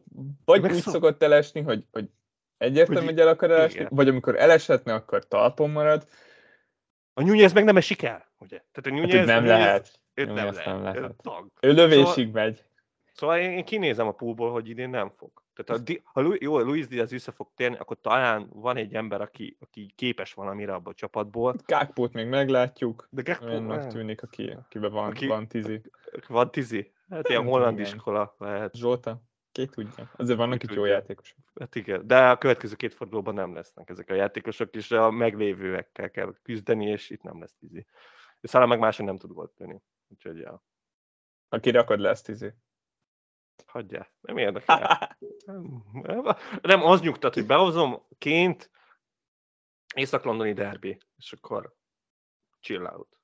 [0.46, 2.10] vagy Meg úgy szok- szokott elesni, hogy, hogy
[2.58, 3.90] egyértelmű, Hogy- el akar elesni, igen.
[3.92, 6.08] vagy amikor eleshetne, akkor talpon marad.
[7.14, 8.58] A Nunez meg nem esik el, ugye?
[8.72, 10.00] Tehát a Hát, Nunez, hogy nem Nunez- lehet.
[10.14, 10.66] Nunez nem lehet.
[10.66, 11.16] nem lehet.
[11.22, 11.52] Tag.
[11.62, 12.64] Ő lövésig megy.
[13.14, 15.32] Szóval én, én kinézem a poolból, hogy idén nem fog.
[15.54, 18.94] Tehát ha, Di- ha Lu- jó, Luis Diaz vissza fog térni, akkor talán van egy
[18.94, 21.56] ember, aki, aki képes valamire abban a csapatból.
[21.66, 23.08] Kákpót még meglátjuk.
[23.12, 23.90] De nem.
[23.90, 25.82] tűnik, aki, akiben van, Aki- van tízi.
[26.28, 26.92] van tizi.
[27.10, 27.92] Hát ilyen holland igen.
[27.96, 28.76] iskola lehet.
[28.76, 30.12] Zsolta, ki tudja.
[30.16, 30.94] Azért vannak Ki itt jó tudja.
[30.94, 31.38] játékosok.
[31.60, 36.12] Hát igen, de a következő két fordulóban nem lesznek ezek a játékosok, és a meglévőekkel
[36.12, 37.86] kell küzdeni, és itt nem lesz tizi.
[38.42, 39.82] És Szalá meg máshogy nem tud volt tenni.
[40.08, 40.64] Úgyhogy ja,
[41.50, 42.54] Aki rakod lesz tízi.
[43.66, 44.12] Hagyjál.
[44.22, 45.18] Nem érdekel.
[46.62, 48.72] Nem, az nyugtat, hogy behozom ként
[49.96, 51.76] Észak-Londoni derbi, és akkor
[52.60, 53.18] chill out.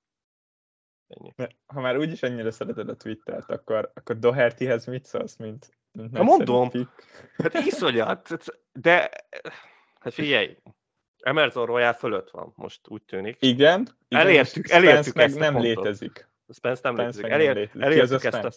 [1.08, 1.34] Ennyi.
[1.66, 6.24] Ha már úgyis ennyire szereted a Twittert, akkor, akkor Dohertyhez mit szólsz, mint, mint Na,
[6.24, 6.70] mondom.
[6.70, 6.90] pick?
[7.38, 8.38] Hát iszonyat,
[8.74, 9.10] de
[10.00, 10.58] hát figyelj,
[11.20, 13.38] Emerson Royal fölött van, most úgy tűnik.
[13.40, 13.88] Igen.
[14.08, 15.76] igen Elértük- elértük Spence meg ezt a nem pontot.
[15.84, 16.30] létezik.
[16.54, 17.22] Spence nem Spence létezik.
[17.22, 17.82] meg nem Elér, létezik.
[17.82, 18.52] Elértük ezt a?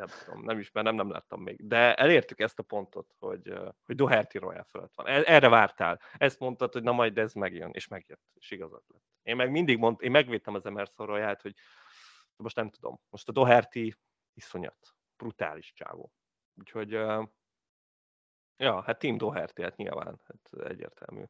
[0.00, 3.52] Nem tudom, nem ismerem, nem láttam még, de elértük ezt a pontot, hogy,
[3.84, 5.06] hogy Doherty Royal fölött van.
[5.06, 6.00] E- Erre vártál.
[6.18, 9.02] Ezt mondtad, hogy na majd ez megjön, és megjött, és igazad lett.
[9.22, 11.54] Én meg mindig mondtam, én megvédtem az Emerson Royalt, hogy
[12.36, 13.94] most nem tudom, most a Doherty
[14.34, 16.12] iszonyat, brutális csávó.
[16.54, 16.90] Úgyhogy,
[18.56, 21.22] ja, hát Team Doherty, hát nyilván, hát egyértelmű.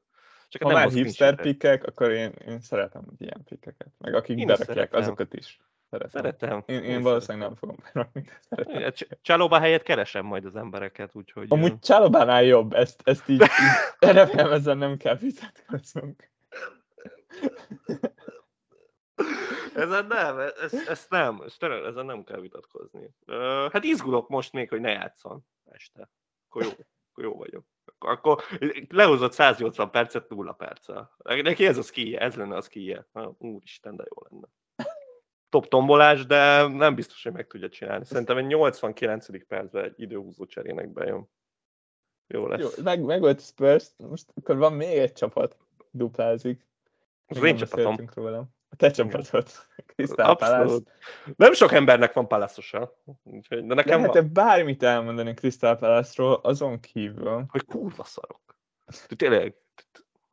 [0.48, 3.92] Csak Ha nem már hipster pikkek, akkor én, én szeretem az ilyen pikkeket.
[3.98, 5.60] Meg akik Én berakják, azokat is
[5.91, 6.11] szeretem.
[6.22, 6.62] Szeretem.
[6.66, 8.74] Én, én is valószínűleg nem fogom berakni, szeretem.
[8.74, 8.93] szeretem.
[8.93, 11.47] Cs- Csalóba helyett keresem majd az embereket, úgyhogy...
[11.49, 13.49] Amúgy Csalobánál jobb, ezt, ezt így, így
[13.99, 16.30] erre ezen nem kell vitatkoznunk.
[19.74, 23.14] Ezen nem, ez, ezt nem, tényleg ezen nem kell vitatkozni.
[23.72, 26.11] Hát izgulok most még, hogy ne játszon este.
[26.49, 26.70] Akkor jó,
[27.11, 27.64] akkor jó vagyok.
[27.99, 28.43] Akkor,
[28.88, 31.16] lehozott 180 percet nulla perccel.
[31.24, 33.07] Neki ez a skije, ez lenne a skije.
[33.38, 34.47] Úristen, de jó lenne.
[35.51, 38.05] Top tombolás, de nem biztos, hogy meg tudja csinálni.
[38.05, 39.46] Szerintem egy 89.
[39.46, 41.28] percben egy időhúzó cserének bejön.
[42.26, 42.76] Jó lesz.
[42.76, 45.57] Jó, meg, meg volt a Spurs, most akkor van még egy csapat,
[45.90, 46.66] duplázik.
[47.26, 47.96] Az én csapatom.
[48.14, 48.48] róla.
[48.68, 49.48] A te csapatod.
[49.96, 50.22] Palace.
[50.22, 50.90] Abszolút.
[51.36, 52.96] Nem sok embernek van palaszosa.
[53.48, 57.44] De nekem Lehet-e van, bármit elmondani Crystal Palace-ról azon kívül?
[57.48, 58.59] hogy kurva szarok.
[59.16, 59.55] Tényleg,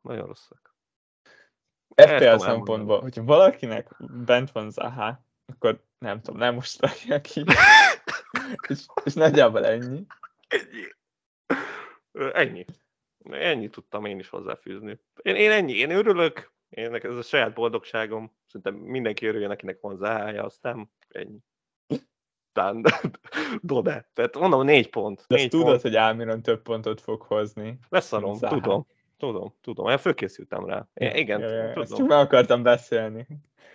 [0.00, 0.67] nagyon rosszak.
[2.06, 7.44] FPL szempontból, hogyha valakinek bent van Zaha, akkor nem tudom, nem most rakják ki.
[8.68, 10.06] és, és nagyjából ennyi.
[10.48, 10.84] Ennyi.
[12.32, 12.64] Ennyi.
[13.30, 15.00] Ennyi tudtam én is hozzáfűzni.
[15.22, 18.36] Én, én ennyi, én örülök, én ez a saját boldogságom.
[18.46, 21.38] Szerintem mindenki örüljön, akinek van záhája, aztán ennyi.
[22.52, 22.82] Aztán
[23.62, 24.10] Dode.
[24.12, 25.24] Tehát mondom, négy pont.
[25.26, 25.80] De Négy tudod, pont.
[25.80, 27.78] hogy Álmiron több pontot fog hozni.
[27.88, 28.86] Leszarom, tudom.
[29.18, 29.88] Tudom, tudom.
[29.88, 30.86] Én fölkészültem rá.
[30.94, 31.96] É, igen, Ja, ja, ja, Ezt tudom.
[31.98, 33.26] csak meg akartam beszélni.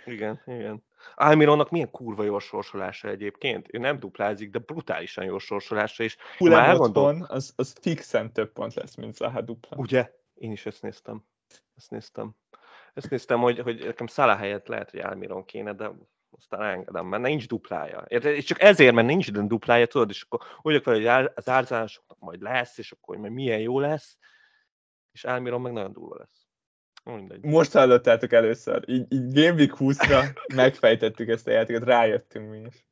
[0.06, 0.84] Igen, igen.
[1.16, 3.68] Almironnak milyen kurva jó sorsolása egyébként.
[3.72, 8.34] Ő nem duplázik, de brutálisan jó sorsolása, és már Fulham elgondol- otthon, az, az fixen
[8.34, 9.78] több pont lesz, mint Zaha dupla.
[9.78, 10.12] ugye?
[10.34, 11.26] Én is ezt néztem.
[11.76, 12.32] Ezt néztem.
[12.94, 15.92] Ezt néztem, hogy, hogy nekem Szala helyett lehet, hogy Almiron kéne, de
[16.38, 18.06] aztán elengedem, mert nincs duplája.
[18.08, 18.36] Érted?
[18.36, 22.42] És csak ezért, mert nincs duplája, tudod, és akkor úgy vele, hogy az árzásoknak majd
[22.42, 24.18] lesz, és akkor majd milyen jó lesz,
[25.14, 26.48] és Almiron meg nagyon durva lesz.
[27.04, 27.44] Mindegy.
[27.44, 32.86] Most hallottátok először, így, így Game Week 20-ra megfejtettük ezt a játékot, rájöttünk mi is.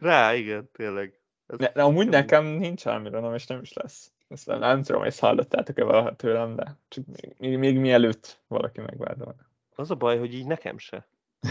[0.00, 1.20] Rá, igen, tényleg.
[1.46, 4.12] Ez- Ne, de amúgy nekem nincs Almironom, és nem is lesz.
[4.28, 8.80] Ezt nem, nem tudom, ezt hallottátok-e valaha tőlem, de csak még, még, még mielőtt valaki
[8.80, 9.34] megvádol.
[9.74, 11.08] Az a baj, hogy így nekem se.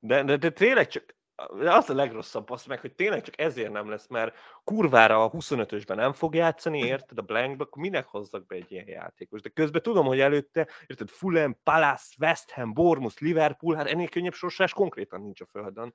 [0.00, 3.72] De, de, de tényleg csak de az a legrosszabb az meg, hogy tényleg csak ezért
[3.72, 8.46] nem lesz, mert kurvára a 25-ösben nem fog játszani, érted, a blankba, akkor minek hozzak
[8.46, 9.40] be egy ilyen játékos?
[9.40, 14.32] De közben tudom, hogy előtte, érted, Fulham, Palace, West Ham, Bournemouth, Liverpool, hát ennél könnyebb
[14.32, 15.94] sorsás konkrétan nincs a földön.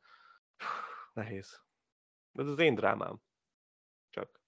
[1.13, 1.61] Nehéz.
[2.33, 3.21] Ez az én drámám.
[4.09, 4.41] Csak.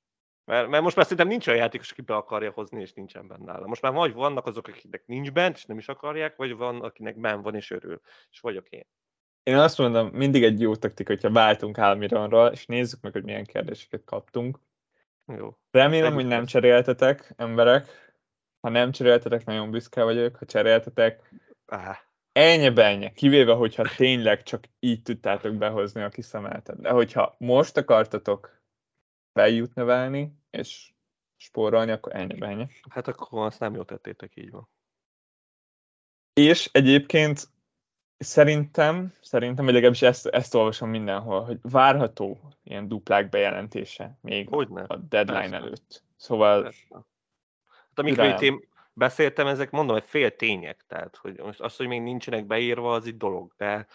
[0.45, 3.45] Mert, mert most már szerintem nincs olyan játékos, aki be akarja hozni, és nincsen benne
[3.45, 3.67] nála.
[3.67, 7.19] Most már vagy vannak azok, akiknek nincs bent, és nem is akarják, vagy van, akinek
[7.19, 8.01] ben van, és örül.
[8.29, 8.85] És vagyok én.
[9.43, 13.45] Én azt mondom, mindig egy jó taktika, hogyha váltunk Almironról, és nézzük meg, hogy milyen
[13.45, 14.59] kérdéseket kaptunk.
[15.25, 15.57] Jó.
[15.71, 17.87] Remélem, Együtt hogy nem cseréltetek, emberek.
[18.61, 20.35] Ha nem cseréltetek, nagyon büszke vagyok.
[20.35, 21.33] Ha cseréltetek,
[21.65, 21.97] Áh,
[22.31, 26.81] ennyi benye, kivéve, hogyha tényleg csak így tudtátok behozni a kiszemeltet.
[26.81, 28.61] De hogyha most akartatok
[29.31, 30.93] beljut növelni, és
[31.37, 32.67] spórolni, akkor ennyi benye.
[32.89, 34.69] hát akkor azt nem jól tettétek, így van.
[36.33, 37.47] És egyébként
[38.23, 44.83] szerintem, szerintem, vagy legalábbis ezt, ezt olvasom mindenhol, hogy várható ilyen duplák bejelentése még Hogyne.
[44.87, 45.55] a deadline Persze.
[45.55, 46.03] előtt.
[46.15, 46.85] Szóval Persze.
[46.91, 51.87] Hát amikről itt én beszéltem, ezek mondom, hogy fél tények, tehát hogy most az, hogy
[51.87, 53.87] még nincsenek beírva, az egy dolog, de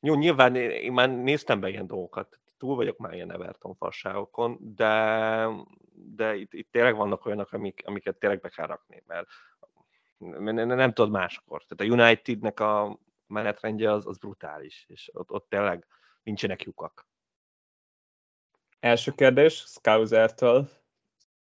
[0.00, 5.46] jó, nyilván én, már néztem be ilyen dolgokat, túl vagyok már ilyen Everton fasságokon, de,
[5.92, 9.26] de itt, itt tényleg vannak olyanok, amik, amiket tényleg be kell rakni, mert
[10.18, 11.62] mert nem, nem tudod máskor.
[11.64, 15.86] Tehát a Unitednek a menetrendje az, az brutális, és ott, ott tényleg
[16.22, 17.08] nincsenek lyukak.
[18.80, 19.64] első kérdés,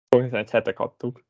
[0.09, 1.25] konkrétan egy hete kaptuk.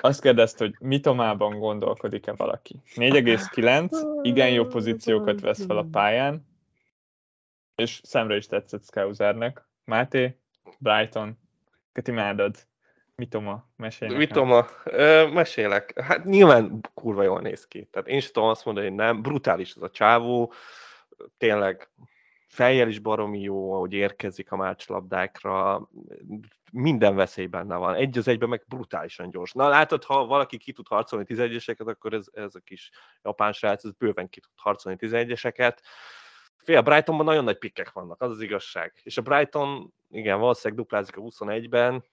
[0.00, 2.82] Azt kérdezte, hogy Mitomában gondolkodik-e valaki.
[2.94, 6.46] 4,9, igen jó pozíciókat vesz fel a pályán,
[7.74, 9.68] és szemre is tetszett Scousernek.
[9.84, 10.38] Máté,
[10.78, 11.38] Brighton,
[11.92, 12.56] Kati imádod.
[13.16, 14.26] Mitoma, mesélj nekem.
[14.26, 16.00] Mit tudom, a, ö, mesélek.
[16.00, 17.88] Hát nyilván kurva jól néz ki.
[17.90, 19.22] Tehát én sem tudom azt mondani, hogy nem.
[19.22, 20.52] Brutális az a csávó.
[21.36, 21.90] Tényleg
[22.46, 25.88] fejjel is baromi jó, ahogy érkezik a márcslabdákra.
[26.72, 27.94] Minden veszély benne van.
[27.94, 29.52] Egy az egyben meg brutálisan gyors.
[29.52, 32.90] Na látod, ha valaki ki tud harcolni 11-eseket, akkor ez, ez a kis
[33.22, 35.76] japán srác, ez bőven ki tud harcolni 11-eseket.
[36.56, 38.92] Fél, Brightonban nagyon nagy pikkek vannak, az az igazság.
[39.02, 42.04] És a Brighton, igen, valószínűleg duplázik a 21-ben,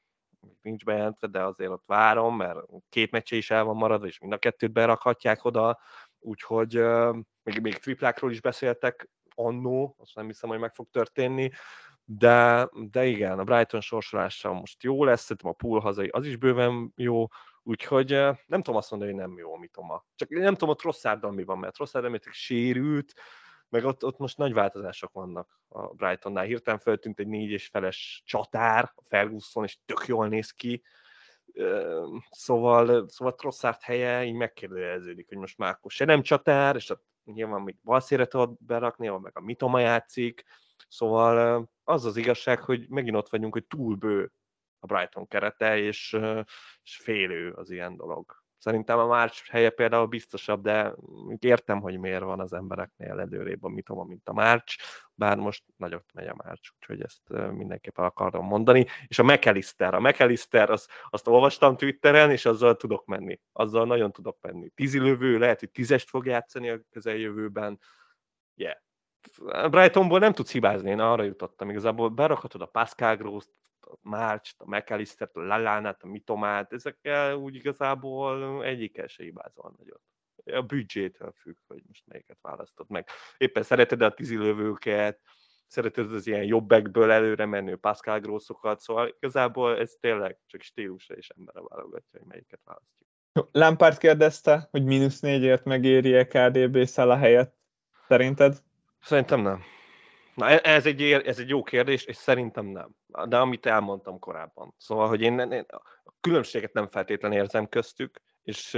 [0.62, 4.34] nincs bejelentve, de azért ott várom, mert két meccse is el van maradva, és mind
[4.34, 5.80] a kettőt berakhatják oda,
[6.20, 6.74] úgyhogy
[7.44, 11.52] még, még triplákról is beszéltek annó, azt nem hiszem, hogy meg fog történni,
[12.06, 16.36] de, de igen, a Brighton sorsolása most jó lesz, szerintem a pool hazai az is
[16.36, 17.28] bőven jó,
[17.64, 18.10] úgyhogy
[18.46, 20.06] nem tudom azt mondani, hogy nem jó a mitoma.
[20.16, 23.14] Csak nem tudom, ott Rosszárddal mi van, mert Rosszárd említek sérült,
[23.72, 26.44] meg ott, ott most nagy változások vannak a Brightonnál.
[26.44, 30.84] Hirtelen feltűnt egy négy és feles csatár, a Ferguson, és tök jól néz ki.
[32.30, 37.06] Szóval, szóval Trosszárd helye így megkérdeződik, hogy most már akkor se nem csatár, és ott
[37.24, 40.44] nyilván még balszére tudod berakni, ahol meg a Mitoma játszik.
[40.88, 44.32] Szóval az az igazság, hogy megint ott vagyunk, hogy túl bő
[44.80, 46.18] a Brighton kerete, és,
[46.84, 48.41] és félő az ilyen dolog.
[48.62, 50.95] Szerintem a Márcs helye például biztosabb, de
[51.39, 54.76] értem, hogy miért van az embereknél előrébb a Mitoma, mint a Márcs,
[55.14, 58.86] bár most nagyot megy a Márcs, úgyhogy ezt mindenképpen akarom mondani.
[59.07, 63.39] És a McAllister, a McAllister, azt, azt olvastam Twitteren, és azzal tudok menni.
[63.51, 64.70] Azzal nagyon tudok menni.
[64.70, 67.80] Tízilövő, lehet, hogy tízest fog játszani a közeljövőben.
[68.55, 69.70] Yeah.
[69.70, 71.70] Brightonból nem tudsz hibázni, én arra jutottam.
[71.70, 73.45] Igazából berakhatod a Pascal gross
[73.92, 80.02] a Márcs, a McAllister-t, a Lalánát, a Mitomát, ezekkel úgy igazából egyikkel se hibázol nagyot.
[80.46, 83.08] A büdzsétől függ, hogy most melyiket választod meg.
[83.38, 85.20] Éppen szereted a tízilövőket,
[85.68, 91.30] szereted az ilyen jobbekből előre menő Pascal Grossokat, szóval igazából ez tényleg csak stílusra és
[91.30, 93.10] emberre válogatja, hogy melyiket választjuk.
[93.52, 97.56] Lampard kérdezte, hogy mínusz négyért megéri-e KDB Szala helyett.
[98.08, 98.58] Szerinted?
[99.02, 99.62] Szerintem nem.
[100.36, 102.96] Na, e- ez egy, ez egy jó kérdés, és szerintem nem.
[103.30, 104.74] De amit elmondtam korábban.
[104.78, 108.74] Szóval, hogy én, én a különbséget nem feltétlenül érzem köztük, és,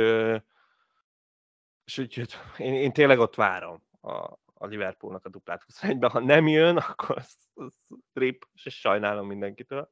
[1.86, 4.12] és úgyhogy én, én tényleg ott várom a,
[4.54, 6.10] a Liverpoolnak a duplát 21-ben.
[6.10, 7.74] Ha nem jön, akkor az, az
[8.14, 9.90] rip, és sajnálom mindenkitől.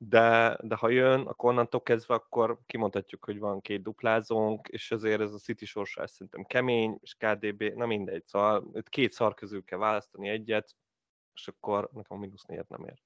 [0.00, 5.20] De, de ha jön, akkor onnantól kezdve, akkor kimondhatjuk, hogy van két duplázónk, és azért
[5.20, 9.78] ez a City sorsás szerintem kemény, és KDB, na mindegy, szóval két szar közül kell
[9.78, 10.74] választani egyet,
[11.38, 13.02] és akkor nekem a mínusz négyet nem ér.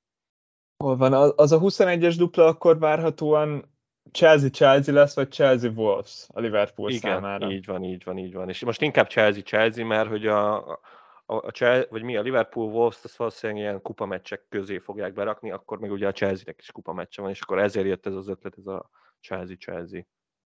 [0.85, 1.13] Hol van?
[1.37, 3.71] Az a 21-es dupla akkor várhatóan
[4.13, 7.51] Chelsea-Chelsea lesz, vagy Chelsea-Wolves a Liverpool Igen, számára.
[7.51, 8.49] így van, így van, így van.
[8.49, 10.81] És most inkább Chelsea-Chelsea, mert hogy a, a,
[11.25, 15.79] a Chelsea, vagy mi, a Liverpool Wolves, azt valószínűleg ilyen kupameccsek közé fogják berakni, akkor
[15.79, 18.67] meg ugye a Chelsea-nek is kupameccse van, és akkor ezért jött ez az ötlet, ez
[18.67, 20.01] a Chelsea-Chelsea.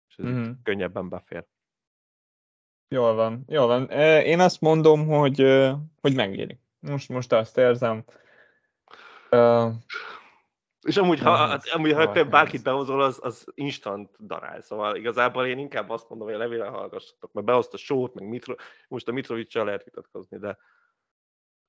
[0.09, 0.35] És ez Mhm.
[0.35, 0.51] mm-hmm.
[0.63, 1.47] könnyebben befér.
[2.89, 3.91] Jól van, jól van.
[4.21, 5.37] Én azt mondom, hogy,
[6.01, 6.59] hogy megéri.
[6.89, 8.05] Most, most azt érzem.
[9.31, 9.73] Uh,
[10.87, 14.61] és amúgy, ha, hát, amúgy, ha te bárkit behozol, az, az instant darál.
[14.61, 18.55] Szóval igazából én inkább azt mondom, hogy a levélen hallgassatok, mert behozta sót, meg mitro,
[18.89, 20.59] most a Mitrovicsal lehet vitatkozni, de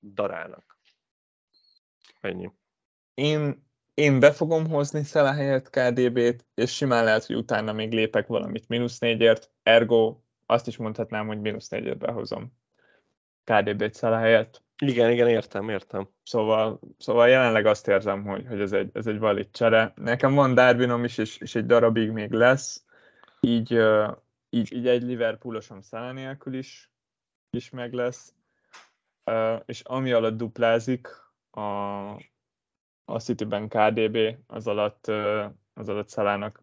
[0.00, 0.78] darálnak.
[2.20, 2.50] Ennyi.
[3.14, 8.26] én, én be fogom hozni Szela helyett KDB-t, és simán lehet, hogy utána még lépek
[8.26, 12.52] valamit mínusz négyért, ergo azt is mondhatnám, hogy mínusz négyért behozom
[13.44, 14.62] KDB-t Szela helyett.
[14.78, 16.08] Igen, igen, értem, értem.
[16.22, 19.92] Szóval, szóval jelenleg azt érzem, hogy, hogy ez, egy, ez egy valid csere.
[19.96, 22.84] Nekem van Darwinom is, és, és egy darabig még lesz,
[23.40, 23.78] így,
[24.50, 26.90] így, így egy Liverpoolosom Szala nélkül is,
[27.50, 28.34] is meg lesz.
[29.64, 31.08] És ami alatt duplázik
[31.50, 31.60] a,
[33.04, 35.06] a Cityben KDB, az alatt,
[35.74, 36.62] az alatt Szalának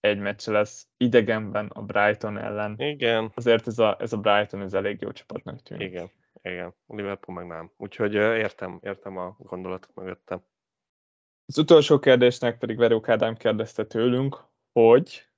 [0.00, 2.74] egy meccs lesz idegenben a Brighton ellen.
[2.78, 5.88] Igen, Azért ez a, ez a Brighton ez elég jó csapatnak tűnik.
[5.88, 6.10] igen,
[6.42, 6.74] igen.
[6.86, 7.72] Liverpool meg nem.
[7.76, 10.44] Úgyhogy értem, értem a gondolatot mögöttem.
[11.46, 15.28] Az utolsó kérdésnek pedig Veró Kádám kérdezte tőlünk, hogy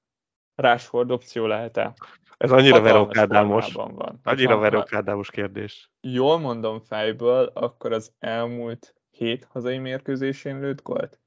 [0.54, 1.94] Rashford opció lehet-e?
[2.36, 3.72] Ez annyira verókádámos.
[3.72, 4.20] formában van.
[4.22, 5.90] Annyira ha verókádámos kérdés.
[6.00, 11.20] Jól mondom fejből, akkor az elmúlt hét hazai mérkőzésén lőtt gólt.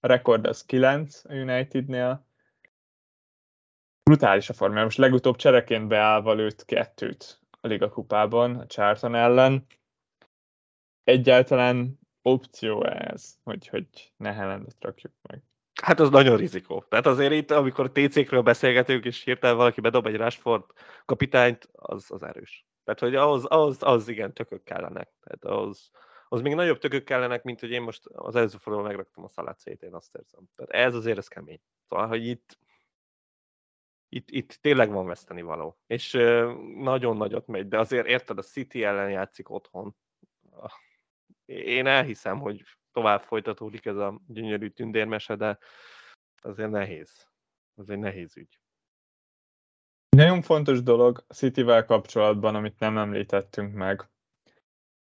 [0.00, 2.26] A rekord az 9 a Unitednél.
[4.02, 4.82] Brutális a forma.
[4.82, 9.66] Most legutóbb csereként beállva lőtt kettőt Liga kupában, a Charlton ellen.
[11.04, 15.42] Egyáltalán opció ez, hogy, hogy ne Haalandot rakjuk meg.
[15.82, 16.84] Hát az nagyon rizikó.
[16.88, 20.64] Tehát azért itt, amikor TC-kről beszélgetünk, és hirtelen valaki bedob egy Rashford
[21.04, 22.66] kapitányt, az, az erős.
[22.84, 25.10] Tehát, hogy ahhoz, ahhoz, ahhoz igen, tökök kellenek.
[25.20, 25.90] Tehát ahhoz,
[26.28, 29.82] az még nagyobb tökök kellenek, mint hogy én most az előző fordulóban megraktam a szalácét,
[29.82, 30.40] én azt érzem.
[30.56, 31.60] Tehát ez azért ez kemény.
[31.88, 32.58] Szóval, hogy itt,
[34.16, 35.78] itt, itt tényleg van veszteni való.
[35.86, 36.12] És
[36.76, 39.96] nagyon nagyot megy, de azért érted, a City ellen játszik otthon.
[41.44, 42.62] Én elhiszem, hogy
[42.92, 45.58] tovább folytatódik ez a gyönyörű tündérmese, de
[46.42, 47.28] azért nehéz.
[47.74, 48.60] Ez egy nehéz ügy.
[50.08, 54.10] Nagyon fontos dolog a Cityvel kapcsolatban, amit nem említettünk meg,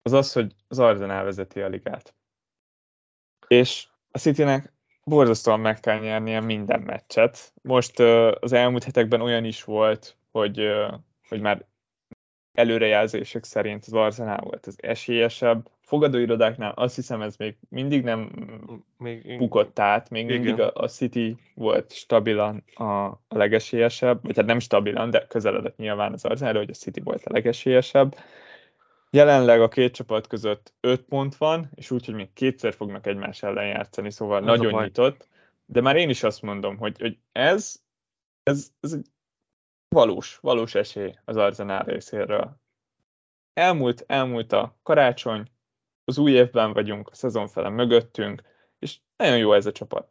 [0.01, 2.15] az az, hogy az Arsenal vezeti a ligát.
[3.47, 4.73] És a Citynek
[5.09, 7.53] borzasztóan meg kell nyernie minden meccset.
[7.61, 7.99] Most
[8.39, 10.67] az elmúlt hetekben olyan is volt, hogy,
[11.29, 11.65] hogy már
[12.53, 15.69] előrejelzések szerint az Arsenal volt az esélyesebb.
[15.81, 18.31] Fogadóirodáknál azt hiszem ez még mindig nem
[18.97, 20.41] Még, bukott át, még Igen.
[20.41, 25.77] mindig a, a City volt stabilan a, a legesélyesebb, vagy hát nem stabilan, de közeledett
[25.77, 28.15] nyilván az Arsenal, hogy a City volt a legesélyesebb.
[29.11, 33.43] Jelenleg a két csapat között 5 pont van, és úgy, hogy még kétszer fognak egymás
[33.43, 35.27] ellen játszani, szóval Az nagyon nyitott.
[35.65, 37.81] De már én is azt mondom, hogy, hogy ez,
[38.43, 39.05] ez, ez egy
[39.87, 42.57] valós, valós esély az Arsenal részéről.
[43.53, 45.51] Elmúlt, elmúlt a karácsony,
[46.03, 48.41] az új évben vagyunk, a szezon fele mögöttünk,
[48.79, 50.09] és nagyon jó ez a csapat.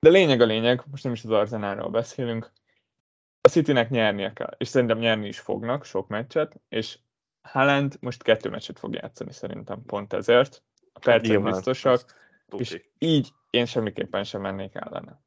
[0.00, 2.52] De lényeg a lényeg, most nem is az Arsenalról beszélünk,
[3.40, 6.98] a Citynek nyernie kell, és szerintem nyerni is fognak sok meccset, és
[7.42, 10.62] Haaland most kettő meccset fog játszani szerintem pont ezért.
[10.92, 12.00] A percek Nyilván, biztosak,
[12.56, 15.20] és így én semmiképpen sem mennék ellene.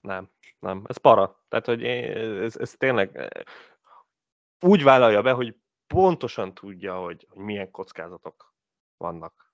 [0.00, 0.82] Nem, nem.
[0.86, 1.44] Ez para.
[1.48, 3.28] Tehát, hogy én- ez, ez tényleg eh,
[4.60, 5.56] úgy vállalja be, hogy
[5.86, 8.54] pontosan tudja, hogy, hogy milyen kockázatok
[8.96, 9.52] vannak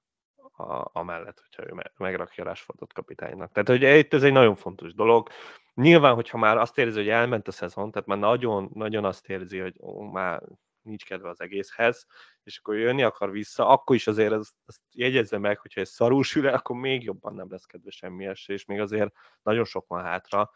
[0.57, 3.53] a, amellett, hogyha ő me- megrakja Rashfordot kapitánynak.
[3.53, 5.29] Tehát, hogy itt ez egy nagyon fontos dolog.
[5.75, 9.59] Nyilván, hogyha már azt érzi, hogy elment a szezon, tehát már nagyon, nagyon azt érzi,
[9.59, 10.43] hogy ó, már
[10.85, 12.07] nincs kedve az egészhez,
[12.43, 16.23] és akkor jönni akar vissza, akkor is azért ezt, ezt jegyezze meg, hogyha ez szarul
[16.23, 19.13] sül el, akkor még jobban nem lesz kedve semmi és még azért
[19.43, 20.51] nagyon sok van hátra.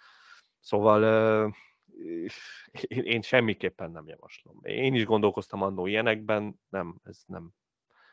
[0.61, 1.03] Szóval
[2.81, 4.61] én, én semmiképpen nem javaslom.
[4.63, 7.51] Én is gondolkoztam annó ilyenekben, nem, ez nem,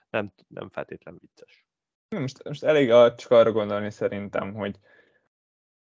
[0.09, 1.65] nem, nem feltétlen vicces.
[2.09, 4.79] Most, most elég csak arra gondolni szerintem, hogy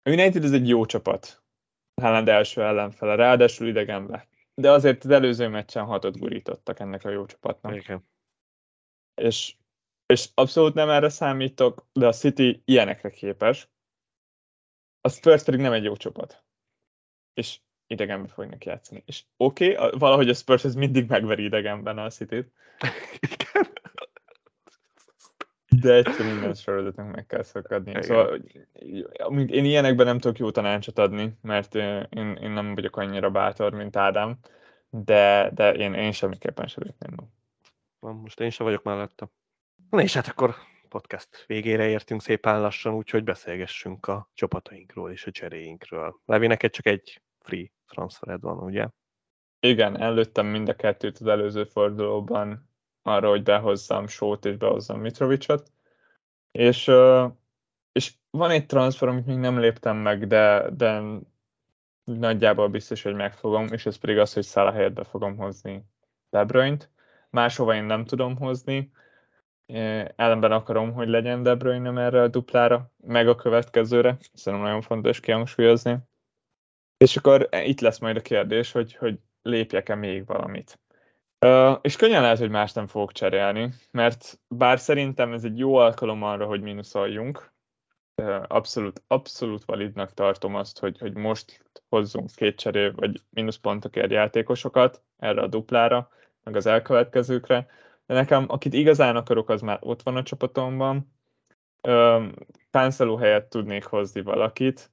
[0.03, 1.43] a United ez egy jó csapat.
[2.01, 4.28] Haaland első ellenfele, ráadásul idegenbe.
[4.62, 7.76] De azért az előző meccsen hatot gurítottak ennek a jó csapatnak.
[7.76, 8.08] Igen.
[9.22, 9.56] És,
[10.06, 13.70] és abszolút nem erre számítok, de a City ilyenekre képes.
[15.01, 16.43] A Spurs pedig nem egy jó csapat.
[17.34, 19.03] És idegenbe fognak játszani.
[19.06, 22.51] És oké, okay, valahogy a Spurs ez mindig megveri idegenben a City-t,
[23.28, 23.74] Igen.
[25.86, 28.03] De egyszer minden sorozatnak meg kell szakadni.
[28.03, 28.41] Szóval
[29.17, 33.73] amíg én ilyenekben nem tudok jó tanácsot adni, mert én, én nem vagyok annyira bátor,
[33.73, 34.38] mint Ádám,
[34.89, 37.23] de, de én, én semmiképpen sem be.
[37.99, 39.29] Van, most én sem vagyok mellette.
[39.89, 40.55] Na és hát akkor
[40.89, 46.21] podcast végére értünk szépen lassan, úgyhogy beszélgessünk a csapatainkról és a cseréinkről.
[46.25, 48.88] Levi, neked csak egy free transfered van, ugye?
[49.59, 52.69] Igen, előttem mind a kettőt az előző fordulóban
[53.06, 55.72] arra, hogy behozzam Sót és behozzam Mitrovicot.
[56.51, 56.91] És,
[57.91, 61.01] és van egy transfer, amit még nem léptem meg, de, de
[62.03, 65.86] nagyjából biztos, hogy megfogom, és ez pedig az, hogy Szála helyett be fogom hozni
[66.30, 66.89] De Bruyne-t.
[67.30, 68.91] Máshova én nem tudom hozni,
[70.16, 75.20] ellenben akarom, hogy legyen De Bruyne erre a duplára, meg a következőre, szerintem nagyon fontos
[75.20, 75.97] kihangsúlyozni.
[76.97, 80.80] És akkor itt lesz majd a kérdés, hogy, hogy lépjek-e még valamit.
[81.81, 86.23] És könnyen lehet, hogy más nem fogok cserélni, mert bár szerintem ez egy jó alkalom
[86.23, 87.53] arra, hogy mínuszoljunk,
[88.47, 95.41] abszolút, abszolút validnak tartom azt, hogy, hogy most hozzunk két cserél vagy mínuszpontokért játékosokat erre
[95.41, 96.09] a duplára,
[96.43, 97.67] meg az elkövetkezőkre,
[98.05, 101.13] de nekem, akit igazán akarok, az már ott van a csapatomban.
[102.71, 104.91] Cancelo helyett tudnék hozni valakit,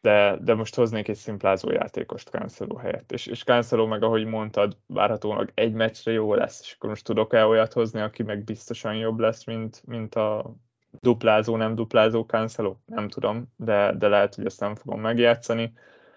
[0.00, 3.12] de, de most hoznék egy szimplázó játékost Cancelo helyett.
[3.12, 7.46] És, és Cancelo meg, ahogy mondtad, várhatóan egy meccsre jó lesz, és akkor most tudok-e
[7.46, 10.54] olyat hozni, aki meg biztosan jobb lesz, mint, mint a
[11.00, 12.76] duplázó, nem duplázó Cancelo?
[12.86, 15.72] Nem tudom, de, de lehet, hogy ezt nem fogom megjátszani.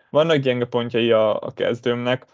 [0.10, 2.26] Vannak gyenge pontjai a, a kezdőmnek,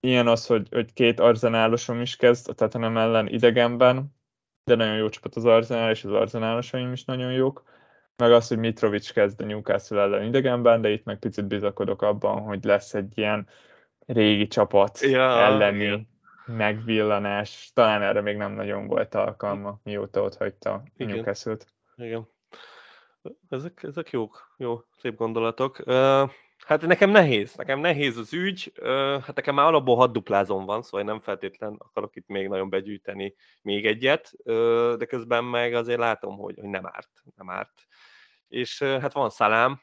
[0.00, 4.16] ilyen az, hogy, hogy két arzenálosom is kezd, tehát nem ellen idegenben,
[4.64, 7.62] de nagyon jó csapat az arzenál, és az arzenálosaim is nagyon jók.
[8.18, 12.40] Meg az, hogy Mitrovic kezd a Newcastle ellen idegenben, de itt meg picit bizakodok abban,
[12.40, 13.48] hogy lesz egy ilyen
[14.06, 16.08] régi csapat ja, elleni igen.
[16.46, 17.70] megvillanás.
[17.74, 21.66] Talán erre még nem nagyon volt alkalma, mióta ott hagyta a Newcastle-t.
[21.96, 22.28] Igen.
[23.48, 25.78] Ezek, ezek jók, jó, szép gondolatok.
[25.86, 26.30] Uh,
[26.66, 28.72] Hát nekem nehéz, nekem nehéz az ügy,
[29.22, 33.34] hát nekem már alapból hat duplázom van, szóval nem feltétlen akarok itt még nagyon begyűjteni
[33.62, 34.32] még egyet,
[34.98, 37.87] de közben meg azért látom, hogy, hogy nem árt, nem árt.
[38.48, 39.80] És hát van szalám,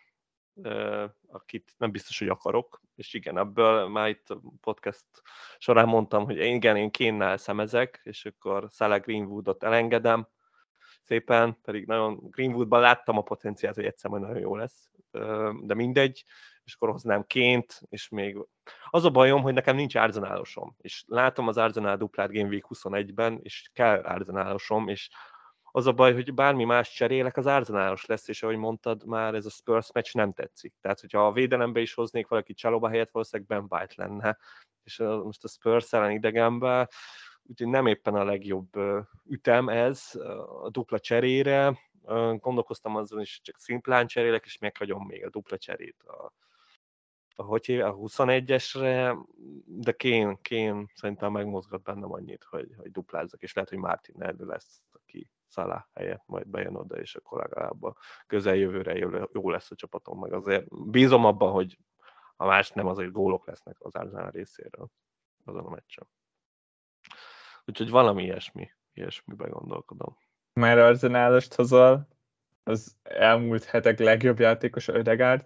[1.28, 4.28] akit nem biztos, hogy akarok, és igen, ebből már itt
[4.61, 5.05] podcast
[5.57, 10.28] során mondtam, hogy igen, én kénnel szemezek, és akkor Salah Greenwoodot elengedem,
[11.05, 14.89] szépen, pedig nagyon Greenwoodban láttam a potenciált, hogy egyszer majd nagyon jó lesz,
[15.61, 16.26] de mindegy,
[16.63, 18.38] és akkor hoznám ként, és még
[18.89, 23.39] az a bajom, hogy nekem nincs árzenálosom, és látom az árzenál duplát Game Week 21-ben,
[23.41, 25.09] és kell árzenálosom, és
[25.76, 29.45] az a baj, hogy bármi más cserélek, az árzenálos lesz, és ahogy mondtad, már ez
[29.45, 30.73] a Spurs meccs nem tetszik.
[30.82, 34.38] Tehát, hogyha a védelembe is hoznék valaki Csalóba helyett, valószínűleg Ben White lenne,
[34.84, 36.88] és most a Spurs ellen idegenben,
[37.43, 38.69] úgyhogy nem éppen a legjobb
[39.26, 40.11] ütem ez
[40.63, 41.80] a dupla cserére.
[42.36, 46.34] Gondolkoztam azon is, csak szimplán cserélek, és meghagyom még a dupla cserét a,
[47.36, 49.17] hogy a 21-esre,
[49.65, 54.45] de Kén, Kén szerintem megmozgat bennem annyit, hogy, hogy duplázzak, és lehet, hogy Martin Erdő
[54.45, 54.82] lesz,
[55.47, 57.95] Szalá helyett majd bejön oda, és akkor legalább a
[58.27, 58.97] közeljövőre
[59.33, 61.77] jó lesz a csapatom, meg azért bízom abban, hogy
[62.35, 64.87] a más nem azért gólok lesznek az Arsenal részéről
[65.45, 66.07] azon a meccsen.
[67.65, 70.17] Úgyhogy valami ilyesmi, ilyesmibe gondolkodom.
[70.53, 72.07] Már Arsenálost hozol,
[72.63, 75.45] az elmúlt hetek legjobb játékos Ödegárd,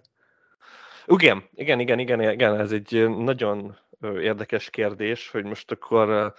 [1.06, 6.34] igen, igen, igen, igen, igen, ez egy nagyon érdekes kérdés, hogy most akkor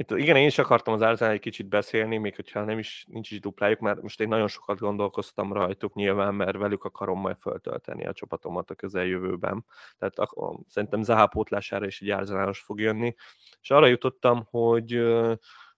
[0.00, 3.30] itt, igen, én is akartam az Arsenal egy kicsit beszélni, még hogyha nem is, nincs
[3.30, 8.06] is duplájuk, mert most én nagyon sokat gondolkoztam rajtuk nyilván, mert velük akarom majd föltölteni
[8.06, 9.64] a csapatomat a közeljövőben.
[9.96, 13.14] Tehát a, szerintem Zaha pótlására is egy Arsenalos fog jönni.
[13.60, 14.92] És arra jutottam, hogy,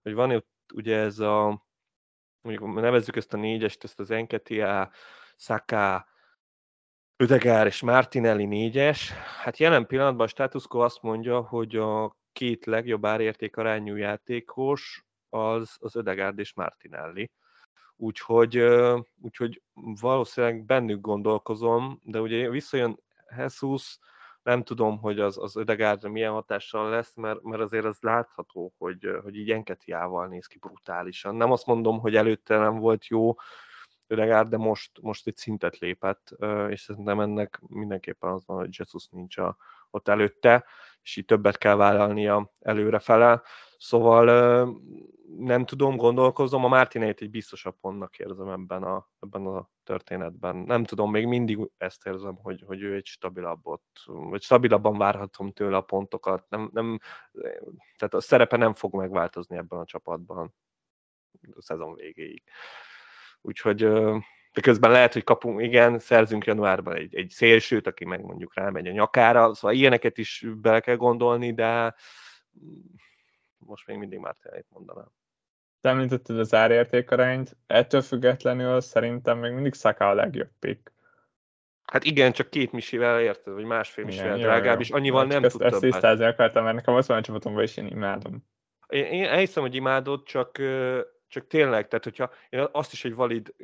[0.03, 1.67] hogy van ott ugye ez a,
[2.41, 4.91] mondjuk nevezzük ezt a négyest, ezt az Enketia,
[5.37, 6.09] Saka,
[7.17, 9.11] Ödegár és Martinelli négyes.
[9.43, 15.97] Hát jelen pillanatban a status azt mondja, hogy a két legjobb árértékarányú játékos az, az
[15.97, 17.31] Ödegárd és Martinelli.
[17.97, 18.65] Úgyhogy,
[19.21, 19.63] úgyhogy
[20.01, 22.99] valószínűleg bennük gondolkozom, de ugye visszajön
[23.37, 23.99] Jesus,
[24.43, 29.19] nem tudom, hogy az, az Ödegárdra milyen hatással lesz, mert, mert azért az látható, hogy,
[29.23, 31.35] hogy így Enketiával néz ki brutálisan.
[31.37, 33.35] Nem azt mondom, hogy előtte nem volt jó,
[34.07, 36.37] Ödegár, de most, most egy szintet lépett,
[36.69, 39.57] és szerintem ennek mindenképpen az van, hogy Jesus nincs a,
[39.91, 40.65] ott előtte,
[41.03, 43.43] és így többet kell vállalnia előrefele.
[43.79, 44.25] Szóval
[45.39, 50.57] nem tudom, gondolkozom, a Mártinét egy biztosabb pontnak érzem ebben a, ebben a történetben.
[50.57, 55.53] Nem tudom, még mindig ezt érzem, hogy, hogy ő egy stabilabb ott, vagy stabilabban várhatom
[55.53, 56.49] tőle a pontokat.
[56.49, 56.99] Nem, nem,
[57.97, 60.55] tehát a szerepe nem fog megváltozni ebben a csapatban
[61.53, 62.43] a szezon végéig.
[63.41, 63.89] Úgyhogy
[64.53, 68.87] de közben lehet, hogy kapunk, igen, szerzünk januárban egy, egy szélsőt, aki meg mondjuk rámegy
[68.87, 71.95] a nyakára, szóval ilyeneket is bele kell gondolni, de
[73.59, 75.09] most még mindig már tényleg mondanám.
[75.81, 80.93] Te említetted az árértékarányt, ettől függetlenül szerintem még mindig Saka a legjobb pick.
[81.83, 85.63] Hát igen, csak két misivel érted, vagy másfél misivel drágább, és annyival nem, nem tud
[85.63, 88.45] ezt, ezt tisztázni akartam, mert nekem azt van a csapatomban, és én imádom.
[88.89, 90.59] Én, én elhiszem, hogy imádod, csak,
[91.31, 93.55] csak tényleg, tehát hogyha én azt is egy valid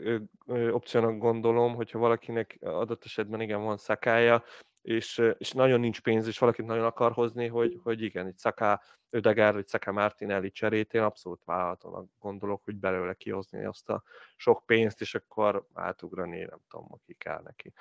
[0.70, 4.44] opciónak gondolom, hogyha valakinek adott esetben igen van szakája,
[4.82, 8.80] és, és nagyon nincs pénz, és valakit nagyon akar hozni, hogy, hogy igen, egy Szaká
[9.10, 14.02] Ödegár, vagy Szaká Martinelli cserét, én abszolút vállalhatónak gondolok, hogy belőle kihozni azt a
[14.36, 17.72] sok pénzt, és akkor átugrani, nem tudom, ki kell neki.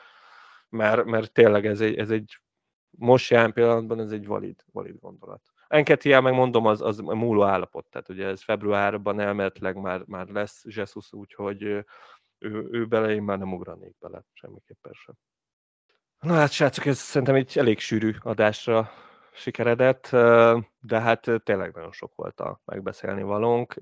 [0.69, 2.39] Mert, mert tényleg ez egy, ez egy
[2.89, 5.41] most jelen pillanatban ez egy valid, valid gondolat.
[5.67, 10.63] Enketia, meg mondom, az, az múló állapot, tehát ugye ez februárban elméletileg már, már lesz
[10.65, 11.85] Jesus, úgyhogy ő,
[12.37, 15.15] ő, ő bele én már nem ugranék bele, semmiképpen sem.
[16.19, 18.89] Na hát srácok, ez szerintem egy elég sűrű adásra
[19.33, 20.09] sikeredett,
[20.79, 23.75] de hát tényleg nagyon sok volt a megbeszélni valónk.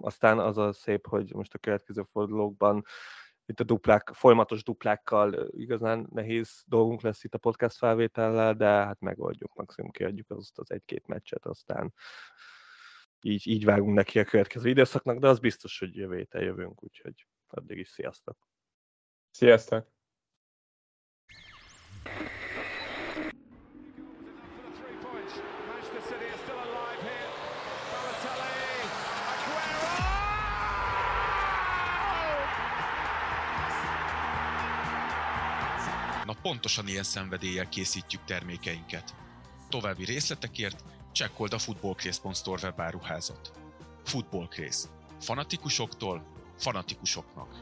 [0.00, 2.84] Aztán az a szép, hogy most a következő fordulókban
[3.50, 9.00] itt a duplák, folyamatos duplákkal igazán nehéz dolgunk lesz itt a podcast felvétellel, de hát
[9.00, 11.94] megoldjuk, maximum kiadjuk azt az egy-két meccset, aztán
[13.20, 17.26] így, így vágunk neki a következő időszaknak, de az biztos, hogy jövő héten jövünk, úgyhogy
[17.46, 18.36] addig is sziasztok!
[19.30, 19.86] Sziasztok!
[36.50, 39.14] Pontosan ilyen szenvedéllyel készítjük termékeinket.
[39.68, 43.52] További részletekért csekkold a footballcraze.store webáruházat.
[44.04, 44.88] Footballcraze.
[45.20, 46.26] Fanatikusoktól
[46.58, 47.60] fanatikusoknak.